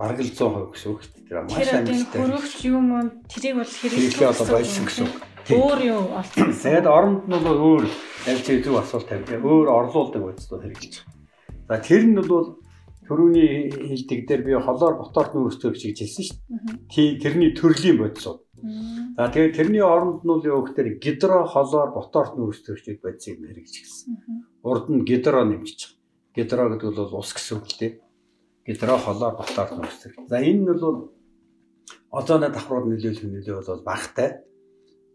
Бараг 0.00 0.18
л 0.24 0.32
100% 0.32 0.72
гэсэн 0.72 0.88
үг 0.88 1.00
дээ. 1.28 1.44
Маш 1.44 1.68
амжилттай. 1.76 2.18
Хөрөгч 2.24 2.58
юм 2.64 2.86
уу 2.96 3.04
тэрийг 3.28 3.60
бол 3.60 3.68
хэрэглээ 3.68 4.32
одоо 4.32 4.46
болсон 4.48 4.84
гэсэн 4.88 5.04
үг. 5.04 5.16
Өөр 5.52 5.80
юу 5.84 6.02
олсон. 6.16 6.56
Тэгээд 6.56 6.88
оронд 6.88 7.22
нь 7.28 7.44
бол 7.44 7.60
өөр 7.60 7.84
авч 8.32 8.46
зөв 8.64 8.76
асуулт 8.80 9.12
тавьдаг. 9.12 9.44
Өөр 9.44 9.68
орлуулдаг 9.68 10.22
бодцоо 10.24 10.56
хэрэгжилж 10.56 11.04
байгаа. 11.04 11.68
За 11.68 11.76
тэр 11.84 12.02
нь 12.08 12.16
бол 12.16 12.56
Төрөүний 13.10 13.74
хилдэг 13.74 14.20
дээр 14.30 14.42
би 14.46 14.54
холоор 14.54 14.94
ботоор 15.02 15.34
нүүрстэй 15.34 15.74
гэж 15.74 15.98
хэлсэн 15.98 16.24
шүү 16.30 16.38
дээ. 16.94 17.18
Тэрний 17.18 17.50
төрлийн 17.58 17.98
бодисууд. 17.98 18.46
За 19.18 19.26
тэгээд 19.34 19.58
тэрний 19.58 19.82
оронд 19.82 20.22
нь 20.22 20.46
юу 20.46 20.62
гэхээр 20.62 21.02
гидро 21.02 21.42
холоор 21.42 21.90
ботоор 21.90 22.38
нүүрстэй 22.38 22.78
гэж 22.78 23.02
бодисыг 23.02 23.42
хэрэгж 23.42 23.74
гисэн. 23.82 24.14
Урд 24.62 24.86
нь 24.94 25.02
гидро 25.02 25.42
нэмчих. 25.42 25.98
Гидро 26.38 26.70
гэдэг 26.70 26.94
бол 26.94 27.18
ус 27.18 27.34
гэсэн 27.34 27.58
үг 27.58 27.66
л 27.66 27.78
дээ. 27.82 27.92
Гидро 28.70 28.94
холоор 29.02 29.34
ботоор 29.34 29.82
нүүрстэй. 29.82 30.14
За 30.30 30.38
энэ 30.38 30.62
нь 30.62 30.78
бол 30.78 31.10
озоны 32.14 32.54
давхрууд 32.54 32.86
нөлөөлөх 32.86 33.26
нөлөө 33.26 33.66
бол 33.66 33.82
багтай. 33.82 34.46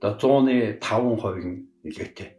Одоо 0.04 0.44
100-ны 0.44 0.56
5% 0.84 1.40
нь 1.40 1.64
нөлөөтэй. 1.88 2.30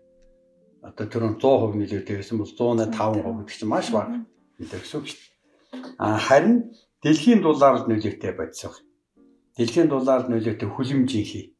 Одоо 0.85 1.07
тэр 1.09 1.25
нь 1.25 1.41
100% 1.41 1.81
нөлөөтэй 1.81 2.17
байсан 2.21 2.37
бол 2.37 2.53
100-ны 2.53 2.85
5% 2.93 3.33
гэдэг 3.33 3.57
чинь 3.57 3.73
маш 3.73 3.89
бага 3.97 4.29
нөлөө 4.61 4.81
гэсэн 4.85 4.97
үг 5.01 5.07
шүү 5.09 5.17
дээ. 5.17 5.33
А 6.05 6.21
харин 6.21 6.57
дэлхийн 7.01 7.41
дулаар 7.41 7.89
нөлөөтэй 7.89 8.33
бодсон. 8.37 8.77
Дэлхийн 9.57 9.89
дулаар 9.89 10.29
нөлөөтэй 10.29 10.69
хүлэмжийнхий. 10.69 11.57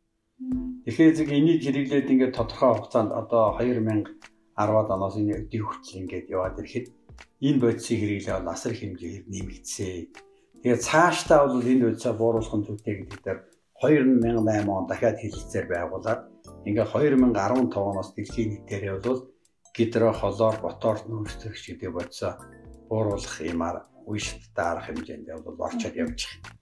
Тэгэхээр 0.85 1.17
зэрэг 1.17 1.33
энийг 1.33 1.65
хэрэглээд 1.65 2.13
ингээд 2.13 2.37
тодорхой 2.37 2.77
хугацаанд 2.77 3.09
одоо 3.17 3.57
2010-ад 3.57 4.89
оноос 4.93 5.17
энэ 5.17 5.49
өдий 5.49 5.65
хүртэл 5.65 6.05
ингээд 6.05 6.29
яваад 6.29 6.61
ирэхэд 6.61 6.93
энэ 7.41 7.61
бодисыг 7.61 7.99
хэрэглээ 8.01 8.37
бол 8.41 8.53
асар 8.55 8.73
хэмжээгээр 8.77 9.25
нэмэгдсэн. 9.29 10.09
Тэгээд 10.63 10.83
цаашдаа 10.89 11.39
бол 11.47 11.61
энэ 11.61 11.85
бодисаа 11.87 12.15
бууруулах 12.17 12.65
зүйтэй 12.65 12.95
гэдэг 13.05 13.21
дээр 13.25 13.41
2008 13.85 14.69
он 14.73 14.87
дахиад 14.89 15.21
хэлэлцээр 15.21 15.67
байгуулад 15.69 16.21
ингээд 16.65 16.91
2015 16.97 17.77
оноос 17.77 18.11
дэлхийн 18.17 18.49
нийтээрээ 18.51 18.97
бол 19.05 19.21
гидро 19.77 20.11
холоор 20.17 20.57
ботоор 20.65 20.99
нөөцлөгч 21.05 21.63
гэдэг 21.69 21.91
бодисоо 21.93 22.33
бууруулах 22.89 23.37
юмар 23.45 23.77
шаттай 24.17 24.67
арга 24.73 24.87
хэмжээнд 24.87 25.45
бол 25.45 25.61
орчод 25.67 25.95
явж 25.95 26.21
байгаа. 26.25 26.57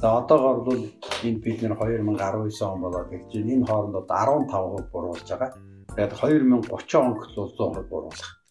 За 0.00 0.06
одоогоор 0.18 0.60
бол 0.68 0.82
энэ 1.26 1.42
бид 1.42 1.58
нэр 1.62 1.74
2019 1.74 2.62
он 2.70 2.80
болоод 2.86 3.08
гэж 3.10 3.30
энэ 3.34 3.66
хооронд 3.66 3.96
одоо 3.98 4.16
15% 4.46 4.92
буруулж 4.94 5.26
байгаа. 5.26 5.50
Тэгээд 5.96 6.12
2030 6.22 6.94
он 7.02 7.12
бол 7.18 7.26
100% 7.26 7.90
буруулах 7.90 8.43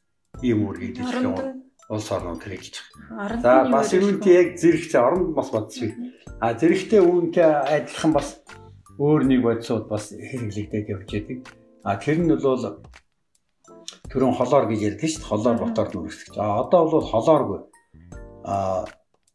ийм 0.44 0.68
үргийг 0.68 1.00
дэлхийн 1.00 1.64
улс 1.90 2.08
орнууд 2.12 2.44
хэрэгжилж 2.44 2.76
байгаа. 3.10 3.42
За 3.42 3.52
бас 3.72 3.90
үүнтэй 3.96 4.34
яг 4.36 4.48
зэрэг 4.60 4.84
чи 4.92 4.98
оронд 5.00 5.32
бас 5.36 5.50
бодсон. 5.50 5.92
А 6.44 6.54
зэрэгтэй 6.54 7.02
үүнтэй 7.02 7.48
адилхан 7.48 8.12
бас 8.12 8.44
өөр 9.00 9.22
нэг 9.28 9.40
бодисууд 9.44 9.88
бас 9.88 10.12
хэрэглэгдээд 10.12 10.92
явж 10.92 11.10
байдаг. 11.10 11.40
А 11.84 11.96
тэр 11.96 12.20
нь 12.20 12.30
бол 12.30 12.84
төрөн 14.12 14.38
холоор 14.38 14.66
гэж 14.68 14.80
ярьдаг 14.94 15.10
шүү 15.10 15.22
дээ. 15.24 15.32
Холоор 15.32 15.58
ботоор 15.60 15.90
нүрсгэж. 15.92 16.34
А 16.38 16.62
одоо 16.64 16.82
бол 16.92 17.08
холооргүй 17.08 17.60
а 18.44 18.86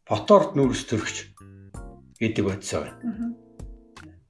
боторт 0.07 0.53
нүүрс 0.55 0.85
төрөгч 0.89 1.17
гэдэг 2.21 2.43
бодисоо 2.45 2.85
байна. 2.85 3.33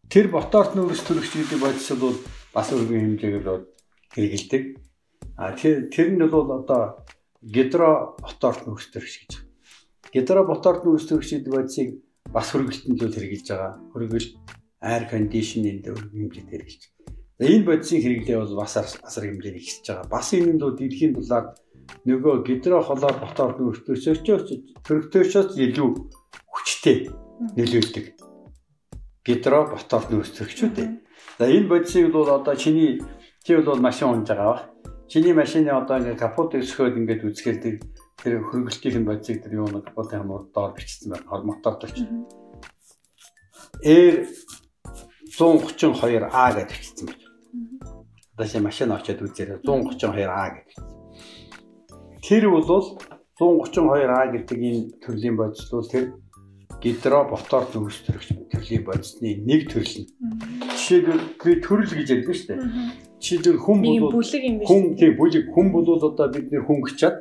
тэр 0.09 0.27
боторт 0.33 0.73
нүүрс 0.75 1.03
төрөгч 1.05 1.31
гэдэг 1.35 1.59
бодис 1.59 1.89
бол 1.99 2.17
бас 2.55 2.71
өргөн 2.73 3.19
хэмжээгээр 3.19 3.47
хэрэгэлдэг. 4.15 4.63
А 5.37 5.55
тэр 5.55 6.09
нь 6.11 6.23
бол 6.27 6.51
одоо 6.51 7.05
гидро 7.41 8.19
боторт 8.19 8.67
нүүрс 8.67 8.91
төрөгч 8.91 9.15
гэж. 9.23 9.31
Гидро 10.13 10.43
боторт 10.43 10.83
нүүрс 10.83 11.07
төрөгч 11.07 11.29
гэдэг 11.39 11.53
бодисыг 11.53 11.89
бас 12.27 12.51
хөргөлтөнд 12.51 12.99
л 12.99 13.15
хэрэгжилж 13.15 13.47
байгаа. 13.49 13.73
Хөргөлт 13.95 14.31
air 14.83 15.03
conditioning 15.11 15.79
дээр 15.83 15.95
өргөн 15.95 16.27
хэмжээнд 16.27 16.51
хэрэгжилж. 16.51 16.83
Энэ 17.39 17.67
бодисын 17.67 18.03
хэрэглээ 18.03 18.37
бол 18.43 18.59
бас 18.59 18.73
асар 18.75 19.23
хэмжээнд 19.23 19.59
ихсэж 19.59 19.85
байгаа. 19.87 20.11
Бас 20.11 20.27
энэ 20.35 20.51
нь 20.55 20.59
дэлхийн 20.59 21.15
дулаар 21.15 21.55
нөгөө 22.05 22.35
гидро 22.47 22.83
холоор 22.83 23.15
ботор 23.19 23.55
нүүрс 23.55 23.81
төрөгчөөс 23.87 24.43
төрөгчөөс 24.85 25.49
илүү 25.55 25.89
хүчтэй 26.51 26.97
нөлөөлдөг. 27.55 28.05
Гидро 29.25 29.59
ботор 29.71 30.03
нүүрс 30.11 30.31
төрөгчүүд. 30.35 30.77
За 31.39 31.45
энэ 31.47 31.67
бодисыг 31.71 32.11
бол 32.11 32.29
одоо 32.29 32.55
чиний 32.55 33.01
чи 33.43 33.55
бол 33.55 33.79
машин 33.79 34.11
унж 34.11 34.27
байгаа 34.27 34.51
ба. 34.51 34.68
Чиний 35.09 35.33
машины 35.33 35.73
одоо 35.73 35.97
ингээд 35.97 36.21
капот 36.21 36.53
өсгөөд 36.53 37.01
ингээд 37.01 37.25
үзэхэл 37.25 37.81
тэр 38.21 38.45
хөргөлтийн 38.45 39.09
бодисыг 39.09 39.41
тэр 39.41 39.57
юу 39.57 39.65
нэг 39.65 39.89
капотын 39.89 40.21
хамуур 40.21 40.53
доор 40.53 40.77
бичсэн 40.77 41.09
байна. 41.09 41.41
Мотор 41.49 41.81
төрч. 41.81 42.05
Air 43.81 44.29
132A 45.33 46.45
гэж 46.61 46.69
бичсэн 46.69 47.05
байна. 47.09 47.25
Одоо 48.37 48.45
чи 48.45 48.61
машин 48.61 48.93
очиод 48.93 49.25
үзээрэй 49.25 49.65
132A 49.65 50.45
гэж. 50.61 50.69
Тэр 52.21 52.53
бол 52.53 52.69
132А 52.69 54.29
гэдэг 54.29 54.59
энэ 54.61 54.93
төрлийн 55.01 55.33
бодис 55.41 55.65
бол 55.73 55.89
тэр 55.89 56.13
гидро 56.85 57.25
ботор 57.25 57.65
нүүрс 57.73 58.05
төрөгч 58.05 58.29
төрлийн 58.53 58.85
бодисны 58.85 59.41
нэг 59.41 59.73
төрөл 59.73 60.05
нь. 60.05 60.68
Жишээлбэл 60.89 61.61
төрөл 61.61 61.93
гэж 61.93 62.09
ярьдаг 62.09 62.33
шүү 62.33 62.47
дээ. 62.49 62.65
Жишээлбэл 63.21 63.61
хүн 63.61 63.77
бол 64.01 64.25
хүн 64.65 64.83
тийм 64.97 65.13
бүлэг 65.21 65.45
хүн 65.53 65.67
бол 65.69 65.85
одоо 65.85 66.27
бид 66.33 66.49
нэр 66.49 66.65
хүн 66.65 66.81
гिचад 66.81 67.15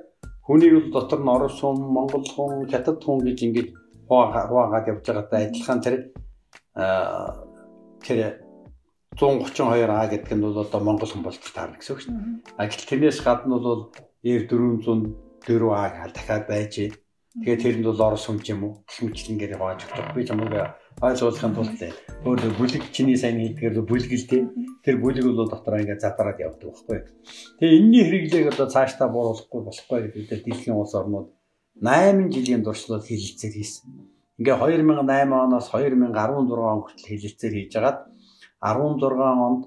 хүнийг 0.48 0.72
бол 0.72 0.88
дотор 0.96 1.20
нь 1.20 1.28
орос 1.28 1.60
хүн, 1.60 1.76
монгол 1.76 2.25
хүн, 2.25 2.64
хятад 2.72 3.04
хүн 3.04 3.20
гэж 3.28 3.38
ингэж 3.44 3.68
хуваагаад 4.08 4.88
явж 4.88 5.04
байгаатай 5.04 5.52
адилхан 5.52 5.80
тэр 5.84 5.96
тэр 8.00 8.40
132А 9.20 10.08
гэдэг 10.08 10.32
нь 10.32 10.44
бол 10.48 10.64
одоо 10.64 10.80
монгол 10.80 11.12
хүн 11.12 11.28
болж 11.28 11.37
таарна 11.52 11.76
гэсэн 11.76 11.92
үг 11.92 12.00
шүү 12.00 12.12
дээ. 12.16 12.56
А 12.56 12.64
гэтэл 12.64 12.88
тэрнээс 12.88 13.20
гадна 13.20 13.60
бол 13.60 13.92
404А 14.25 16.08
дахиад 16.08 16.48
байж 16.48 16.96
Тэгээд 17.38 17.62
тэрэнд 17.62 17.87
бол 17.87 18.02
орос 18.02 18.25
хүн 18.26 18.40
юм 18.50 18.60
уу 18.66 18.72
хэмжлэнгээр 18.88 19.54
явааж 19.54 19.87
өгдөг. 19.87 20.10
Би 20.16 20.26
чамайг 20.26 20.75
ойлгуулахын 20.99 21.55
тулд 21.55 21.81
өөр 22.26 22.40
бүлэг 22.59 22.90
чиний 22.90 23.14
сайн 23.14 23.38
хэлдгээр 23.38 23.87
бүлгэлтэй 23.87 24.43
тэр 24.83 24.97
бүлэг 24.99 25.25
бол 25.31 25.47
дотор 25.47 25.78
ингээд 25.78 26.02
задраад 26.02 26.43
явдаг 26.43 26.75
байхгүй. 26.75 26.99
Тэгээ 27.62 27.78
энэний 27.78 28.02
хэрэглээг 28.02 28.47
одоо 28.50 28.67
цаашдаа 28.67 29.07
бууруулахгүй 29.07 29.61
болохгүй 29.62 29.99
гэдэг 30.11 30.43
дэлхийн 30.43 30.75
улс 30.75 30.95
орнууд 30.99 31.31
8 31.78 32.35
жилийн 32.35 32.67
туршлага 32.67 33.07
хилэлцээр 33.07 33.55
хийсэн. 33.55 33.87
Ингээ 34.43 34.59
2008 34.59 35.31
оноос 35.47 35.71
2016 35.71 36.19
он 36.59 36.83
хүртэл 36.83 37.11
хилэлцээр 37.14 37.55
хийж 37.55 37.73
агаад 37.78 37.99
16 38.59 39.23
онд 39.23 39.62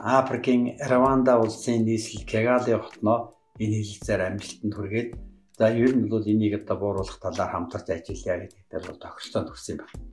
Африкийн 0.00 0.80
Рванда 0.80 1.36
улсын 1.44 1.84
нийслэл 1.84 2.24
Кегали 2.24 2.80
хотноо 2.80 3.36
энэ 3.60 3.84
хилэлцээр 3.84 4.20
амжилтанд 4.32 4.74
хүргээд 4.76 5.10
За 5.58 5.68
ер 5.68 5.92
нь 5.94 6.08
бол 6.08 6.24
энийг 6.24 6.64
одоо 6.64 6.76
бууруулах 6.80 7.20
талаар 7.20 7.52
хамтарч 7.52 7.86
ажиллая 7.92 8.48
гэдэг 8.48 8.82
бол 8.88 8.96
тохиролцоонд 8.96 9.48
хүрсэн 9.52 9.76
юм 9.76 9.84
байна. 9.84 10.11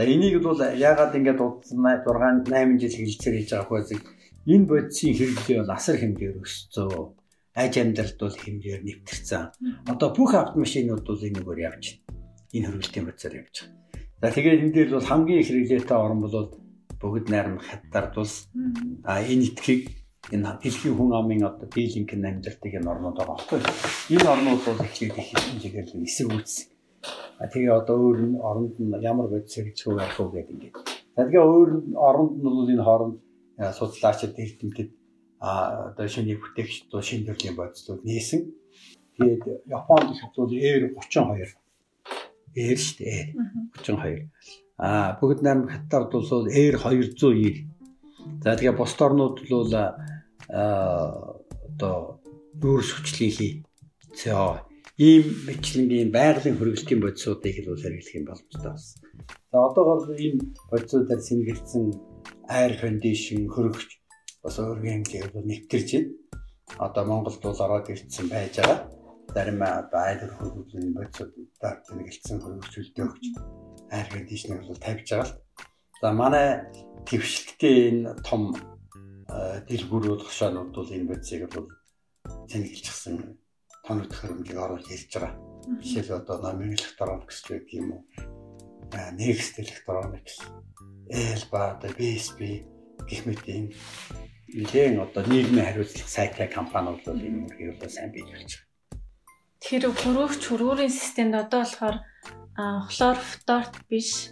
За 0.00 0.06
энийг 0.08 0.40
бол 0.40 0.56
яагаад 0.56 1.12
ингэж 1.12 1.36
удаа 1.36 2.00
6 2.00 2.48
8 2.48 2.80
жил 2.80 2.96
хэлцээр 3.04 3.36
хийж 3.36 3.50
байгаа 3.52 3.68
хөөсөг 3.68 4.00
энэ 4.48 4.64
бодисын 4.64 5.12
хэрэглээ 5.12 5.58
бол 5.60 5.76
асар 5.76 5.96
хэмжээр 6.00 6.40
өссөн. 6.40 7.12
Аж 7.52 7.72
амьдралд 7.76 8.16
бол 8.16 8.36
хэмжээр 8.40 8.80
нэвтэрсэн. 8.80 9.44
Одоо 9.92 10.08
бүх 10.16 10.32
автомашинууд 10.32 11.04
бол 11.04 11.20
энэ 11.20 11.44
үгээр 11.44 11.60
явж 11.68 11.84
байна. 12.00 12.16
Энэ 12.56 12.66
хөрвөлтийн 12.72 13.06
процесор 13.12 13.34
явж 13.44 13.54
байгаа. 13.60 14.24
За 14.24 14.28
тэгээд 14.32 14.62
энэ 14.64 14.72
дээр 14.72 14.90
бол 14.96 15.10
хамгийн 15.12 15.40
их 15.44 15.48
хэрэглээтэй 15.52 15.98
орн 16.00 16.20
бол 16.24 16.36
бүгд 16.96 17.26
найрамд 17.28 17.60
хаттард 17.60 18.10
тус 18.16 18.48
а 19.04 19.20
энэ 19.20 19.52
этгийг 19.52 19.82
энэ 20.32 20.64
дэлхийн 20.64 20.96
хүн 20.96 21.12
амын 21.12 21.44
одоо 21.44 21.68
дийлинг 21.68 22.08
амьдралтай 22.08 22.72
энэ 22.72 22.88
орнууд 22.88 23.16
байгаа 23.20 23.36
байхгүй. 23.36 23.60
Энэ 24.16 24.32
орнууд 24.32 24.60
бол 24.64 24.80
их 24.80 24.96
хэмжээгээр 24.96 25.88
эсрэг 26.08 26.32
үүссэн. 26.32 26.79
А 27.40 27.48
тэгээ 27.48 27.72
одоо 27.72 27.96
өөр 27.96 28.18
оронд 28.40 28.74
нь 28.78 28.92
ямар 29.00 29.28
бодис 29.32 29.54
хэрэгжих 29.56 29.96
байх 29.96 30.16
вэ 30.20 30.44
гэдэг 30.44 30.54
ингээд. 30.54 30.76
За 31.16 31.22
тэгээ 31.24 31.44
өөр 31.44 31.70
оронд 31.96 32.34
нь 32.38 32.44
бол 32.44 32.68
энэ 32.72 32.84
хооронд 32.84 33.16
судлаачид 33.78 34.36
эрдэмтэд 34.36 34.90
а 35.40 35.50
одоо 35.90 36.06
шинийг 36.08 36.40
бүтээгч 36.44 36.92
тоо 36.92 37.00
шинэ 37.00 37.26
төрлийн 37.26 37.56
бодислууд 37.56 38.04
нээсэн. 38.04 38.42
Тэгээд 39.16 39.44
Японд 39.68 40.12
их 40.12 40.22
бол 40.36 40.52
Air 40.52 40.82
32 40.92 41.56
Air 42.56 42.78
шүү 42.78 42.96
дээ. 43.00 43.32
32. 43.80 44.28
А 44.76 45.16
бүгд 45.20 45.40
найрам 45.40 45.68
хаттард 45.68 46.12
бол 46.12 46.48
Air 46.48 46.76
290 46.76 47.80
За 48.44 48.56
тэгээ 48.56 48.76
бус 48.76 48.92
орнууд 49.00 49.36
бол 49.48 49.72
одоо 50.48 51.96
нүүрс 52.60 52.90
хүчлэлийн 52.96 53.64
CO 54.16 54.60
ийм 55.00 55.24
мэтлэнгийн 55.48 56.10
байгалийн 56.12 56.56
хөргөлтийн 56.60 57.00
бодисуудыг 57.00 57.56
л 57.64 57.72
хэрэглэх 57.72 58.18
юм 58.20 58.24
боломжтой 58.28 58.68
байна. 58.68 58.84
За 59.50 59.56
одоогор 59.64 60.12
энэ 60.12 60.44
бодисуудаар 60.70 61.22
сэнгэлсэн 61.24 61.84
air 62.60 62.72
condition 62.82 63.40
хөргөч 63.48 63.90
бас 64.44 64.56
өөрийн 64.60 65.00
хэмжээгээр 65.00 65.48
нэвтэрч 65.48 65.88
байна. 65.96 66.12
Одоо 66.84 67.04
Монголд 67.08 67.40
бол 67.40 67.64
ороод 67.64 67.88
ирсэн 67.88 68.28
байж 68.28 68.54
байгаа. 68.60 68.78
Зарим 69.32 69.58
одоо 69.64 70.00
айл 70.04 70.22
хөргөлийн 70.36 70.92
бодисуудаар 70.92 71.76
тэнэгэлсэн 71.88 72.36
хөргөч 72.44 72.72
үлдээгч 72.76 73.24
air 73.96 74.06
conditioner 74.12 74.60
бол 74.68 74.84
тавьж 74.84 75.08
байгаа 75.08 75.28
л. 75.32 75.36
За 76.00 76.08
манай 76.12 76.48
твшилттэй 77.08 77.76
энэ 77.88 78.20
том 78.28 78.52
дэлгүүр 79.68 80.04
бол 80.12 80.24
хошоонууд 80.28 80.76
бол 80.76 80.92
энэ 80.92 81.08
бодисыг 81.08 81.48
бол 81.48 81.68
тэнэглэжсэн 82.52 83.16
тоног 83.90 84.06
төхөөрөмжийг 84.06 84.54
оруулж 84.54 84.86
ирж 84.86 85.10
байгаа. 85.18 85.34
Жишээл 85.82 86.22
одоо 86.22 86.36
номын 86.38 86.78
электроникс 86.78 87.42
гэдэг 87.42 87.74
юм 87.74 87.98
уу? 87.98 88.02
Next 89.18 89.58
Electronics, 89.58 90.38
Elba, 91.10 91.74
BSB 91.98 92.38
гэх 93.10 93.26
мэт 93.26 93.42
энэ 93.50 93.74
нэгэн 94.54 95.02
одоо 95.02 95.26
нийгмийн 95.26 95.66
хариуцлага 95.66 96.06
сайтай 96.06 96.46
компаниуд 96.46 97.02
бол 97.02 97.18
энэ 97.18 97.50
үргийг 97.50 97.82
бол 97.82 97.90
сайн 97.90 98.14
биелүүлж 98.14 98.50
байгаа. 98.54 98.70
Тэгэхээр 99.58 99.84
хөрөөгч 99.98 100.42
хөрөөрийн 100.46 100.94
системд 100.94 101.34
одоо 101.34 101.66
болохоор 101.66 101.96
хлор 102.94 103.18
фторт 103.18 103.74
биш 103.90 104.30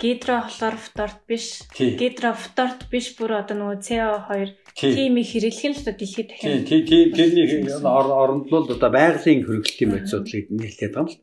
гидро 0.00 0.40
хлорфторт 0.48 1.20
биш 1.28 1.46
гидро 1.76 2.32
фторт 2.32 2.88
биш 2.90 3.12
бүр 3.18 3.36
одоо 3.44 3.56
нөгөө 3.60 3.78
CO2 3.84 4.56
тийм 4.80 5.20
их 5.20 5.30
хэрэглэх 5.36 5.68
нь 5.68 5.76
л 5.76 5.82
одоо 5.84 5.94
дэлхийд 6.00 6.28
дахин 6.32 6.64
тийм 6.64 7.12
тэрний 7.12 7.46
оронд 7.84 8.48
бол 8.48 8.64
одоо 8.64 8.90
байгалийн 8.90 9.44
хөргөлтийн 9.44 9.90
бодисуудлыг 9.92 10.46
нэрлэдэг 10.48 10.96
юм 10.96 11.08
л. 11.12 11.20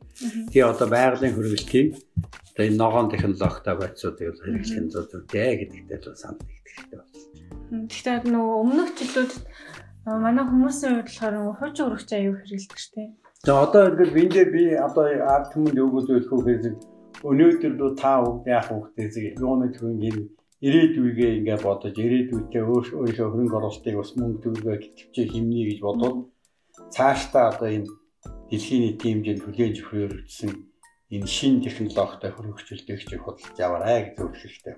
Тэгээ 0.54 0.70
одоо 0.72 0.86
байгалийн 0.86 1.34
хөргөлтийн 1.34 1.88
одоо 2.54 2.64
энэ 2.68 2.78
ногоон 2.78 3.10
технологитой 3.10 3.74
бодисуудыг 3.82 4.26
хэрэглэх 4.38 4.78
нь 4.78 4.92
зүйтэй 4.94 5.52
гэдэгтэй 5.58 5.98
л 5.98 6.22
санд 6.22 6.38
хэрэгтэй 6.46 6.98
байна. 7.02 7.86
Тэгэхээр 7.90 8.24
нөгөө 8.30 8.56
өмнөх 8.62 8.90
жилүүд 8.94 9.32
манай 10.06 10.44
хүмүүсийн 10.46 10.92
хувьд 11.02 11.10
болохоор 11.10 11.34
хуучин 11.58 11.84
хөргөч 11.90 12.10
аюу 12.14 12.34
хэрэглэдэг 12.38 12.78
шүү 12.78 12.94
дээ. 12.94 13.08
Тэгээ 13.42 13.62
одоо 13.66 13.82
ингээд 13.90 14.14
биндээ 14.16 14.46
би 14.54 14.62
одоо 14.78 15.04
ард 15.34 15.46
түмэнд 15.52 15.78
өгөөд 15.78 16.06
байх 16.10 16.30
үү 16.32 16.42
хэрэг 16.46 16.76
өнөөдөр 17.26 17.72
дөө 17.78 17.90
та 17.98 18.12
бүгд 18.22 18.46
яах 18.46 18.68
вэ 18.70 18.78
гэдэг 18.94 19.42
юуны 19.42 19.68
төрийн 19.74 19.98
гэр 20.02 20.16
ирээдүйгээ 20.66 21.30
ингээ 21.38 21.58
бодож 21.62 21.94
ирээдүйтэй 21.98 22.62
өөрийнхөө 22.62 23.28
хөрөнгө 23.30 23.58
оруулалтыг 23.58 23.94
бас 23.98 24.10
мөнгө 24.18 24.42
төгрөгөө 24.42 24.76
төвчөө 24.98 25.26
хэмнэе 25.34 25.64
гэж 25.70 25.78
бодоод 25.82 26.16
цаашдаа 26.94 27.44
одоо 27.50 27.68
энэ 27.74 27.90
дэлхийн 28.50 28.82
нийтийн 28.86 29.14
хэмжээнд 29.18 29.42
хүлээн 29.42 29.74
зөвшөөрөгдсөн 29.74 30.52
энэ 31.14 31.26
шин 31.26 31.54
технологитой 31.64 32.30
хөрвөгчлөлтэйг 32.34 33.22
худалдаж 33.22 33.56
яваарай 33.58 33.98
гэж 34.02 34.14
зөвлөх 34.18 34.38
хэрэгтэй. 34.38 34.74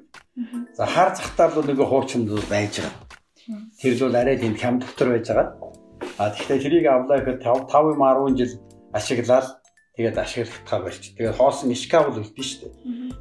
За 0.78 0.84
хар 0.86 1.10
захтаар 1.16 1.50
бол 1.52 1.66
нөгөө 1.68 1.88
хуучин 1.90 2.22
байж 2.48 2.80
байгаа. 2.80 3.04
Тэр 3.80 3.92
л 4.08 4.16
арай 4.16 4.36
тийм 4.40 4.54
хям 4.56 4.80
дотор 4.80 5.08
байж 5.12 5.26
байгаа. 5.28 5.48
А 6.16 6.30
тэгэхээр 6.32 6.62
тэрийг 6.64 6.86
авлаа 6.88 7.18
гэхэд 7.20 7.44
5 7.44 7.68
5 7.68 8.00
10 8.32 8.38
жил 8.38 8.52
ашиглаад 8.96 9.59
тэгээд 9.96 10.16
ашиглахтаа 10.18 10.80
болч. 10.84 11.02
Тэгээд 11.16 11.38
хоосон 11.38 11.70
ишка 11.74 12.04
бол 12.04 12.20
үлдэн 12.20 12.46
шүү 12.46 12.60
дээ. 12.66 12.74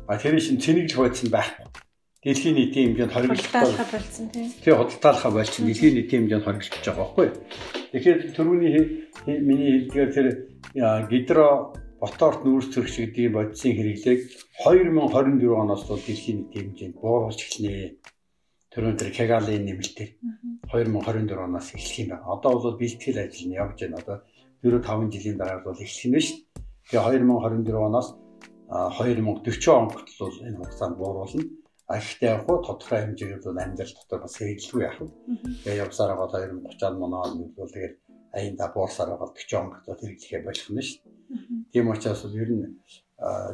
А 0.08 0.18
тэр 0.18 0.40
шин 0.42 0.62
цэниглэх 0.62 1.00
байдсан 1.00 1.30
байхгүй. 1.30 1.66
Дэлхийн 2.20 2.56
нийтийн 2.56 2.86
хэмжээнд 2.92 3.14
хориглолтоо 3.16 3.72
болсон 3.96 4.28
тийм. 4.28 4.52
Тэгээ 4.60 4.76
худалдаалахаа 4.76 5.32
болчихсон 5.32 5.66
дэлхийн 5.72 5.96
нийтийн 5.96 6.22
хэмжээнд 6.28 6.46
хориглож 6.46 6.76
байгаа 6.84 7.00
байхгүй. 7.00 7.28
Тэгэхээр 7.96 8.20
төрөүний 8.36 8.76
миний 9.40 9.72
хэлдгээр 9.88 10.12
тэр 10.12 10.28
гидро 11.08 11.48
Ботоорт 12.00 12.44
нүүрс 12.48 12.72
төрөгч 12.72 12.96
гэдэг 13.12 13.36
бодисын 13.36 13.76
хэрэглээг 13.76 14.20
2024 14.64 15.52
оноос 15.52 15.84
бол 15.84 16.00
дэлхийн 16.00 16.48
нийт 16.48 16.56
хэмжээнд 16.56 16.96
бууруулж 16.96 17.40
эхэлнэ. 17.44 18.00
Төрөн 18.72 18.96
тэр 18.96 19.12
Кегалийн 19.12 19.68
нэмэлтээр 19.68 20.12
2024 20.72 21.44
оноос 21.44 21.76
эхлэх 21.76 22.00
юм 22.00 22.10
байна. 22.16 22.32
Одоо 22.32 22.52
бол 22.56 22.80
бэлтгэл 22.80 23.20
ажил 23.20 23.48
нь 23.52 23.60
явж 23.60 23.80
байна. 23.84 24.00
Одоо 24.00 24.18
4 24.64 24.82
5 24.84 25.14
жилийн 25.14 25.38
дараа 25.38 25.64
бол 25.64 25.80
эхлэх 25.80 26.08
нь 26.10 26.20
шүү. 26.20 26.38
Тэгээ 26.90 27.24
2024 27.24 27.88
оноос 27.88 28.08
2040 28.70 29.68
он 29.74 29.90
хүртэл 29.90 30.20
бол 30.20 30.38
энэ 30.48 30.58
хугацаанд 30.60 30.96
бууруулна. 30.98 31.44
А 31.90 31.98
ихтэй 31.98 32.30
яг 32.30 32.46
гоо 32.46 32.62
тодорхой 32.62 33.02
хэмжээгээр 33.02 33.42
бол 33.42 33.58
амьдрал 33.58 33.96
дотор 33.98 34.20
бас 34.22 34.36
хэрэглэхгүй 34.38 34.82
яах 34.86 35.00
вэ? 35.02 35.10
Тэгээ 35.64 35.82
явсараа 35.86 36.18
гол 36.22 36.34
2030 36.34 37.02
он 37.06 37.14
он 37.18 37.32
бол 37.58 37.72
тэгээд 37.74 37.96
аянда 38.38 38.66
буурсараа 38.70 39.18
гол 39.18 39.34
40 39.34 39.58
он 39.58 39.70
хүртэл 39.74 40.02
хэрэглэхээ 40.06 40.42
болох 40.46 40.70
нь 40.70 40.86
шүү. 40.86 41.02
Тийм 41.74 41.86
учраас 41.90 42.22
ер 42.30 42.52
нь 42.54 42.78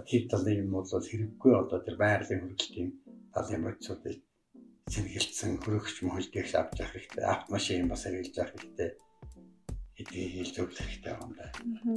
тэр 0.08 0.24
талын 0.32 0.60
юм 0.64 0.70
бол 0.76 0.84
хэрэггүй 0.84 1.54
одоо 1.64 1.80
тэр 1.80 1.96
байгалийн 1.96 2.42
хөргөлтийн 2.44 2.90
талын 3.32 3.64
бодисуудыг 3.64 4.20
сэргэлцсэн 4.94 5.52
хөрөгч 5.64 5.96
мөхөлдөгч 6.04 6.52
авч 6.60 6.76
явах 6.84 6.94
хэрэгтэй. 6.94 7.24
Автомашин 7.24 7.88
бас 7.88 8.04
хэрэглэж 8.04 8.36
явах 8.36 8.54
хэрэгтэй. 8.56 8.90
Хийж 9.96 10.52
зөвлөх 10.52 10.76
хэрэгтэй 10.76 11.16
юм 11.16 11.32
да. 11.40 11.48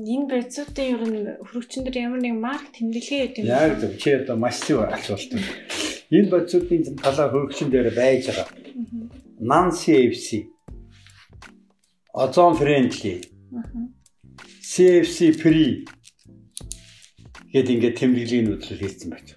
Энэ 0.06 0.30
бодисуудын 0.30 0.86
ер 0.86 1.02
нь 1.02 1.18
хөрөгчөн 1.50 1.82
дээр 1.82 1.98
ямар 2.06 2.22
нэг 2.22 2.38
марк 2.38 2.70
тэмдэглэгээ 2.70 3.26
гэдэг 3.26 3.42
юм. 3.42 3.50
Яг 3.50 3.74
зөв. 3.82 3.90
Чи 3.98 4.10
одоо 4.22 4.36
маш 4.38 4.62
зөв 4.62 4.86
асуулт 4.86 5.34
юм. 5.34 5.42
Энэ 6.14 6.30
бодисуудын 6.30 6.94
талаа 7.02 7.26
хөрөгчөн 7.34 7.68
дээр 7.74 7.90
байж 7.98 8.30
байгаа. 8.30 8.46
Non 9.42 9.74
CFC 9.74 10.46
ozone 12.14 12.54
friendly 12.54 13.18
CFC 14.62 15.18
free 15.34 15.82
гэдэг 17.50 17.74
ингээд 17.74 17.98
тэмдэглэлийн 17.98 18.46
нүүдэл 18.46 18.78
хийсэн 18.78 19.10
байж. 19.10 19.34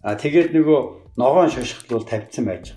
А 0.00 0.16
тэгээд 0.16 0.56
нөгөө 0.56 0.80
ногоон 1.20 1.52
шошгол 1.52 2.00
бол 2.00 2.08
тавьсан 2.08 2.44
байж. 2.48 2.72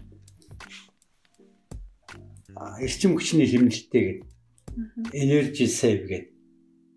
А 2.60 2.84
эрчим 2.84 3.16
хүчний 3.16 3.48
хэмнэлттэй 3.48 4.04
гэдэг 4.28 4.31
energy 5.14 5.68
save 5.68 6.06
гэдэг 6.08 6.32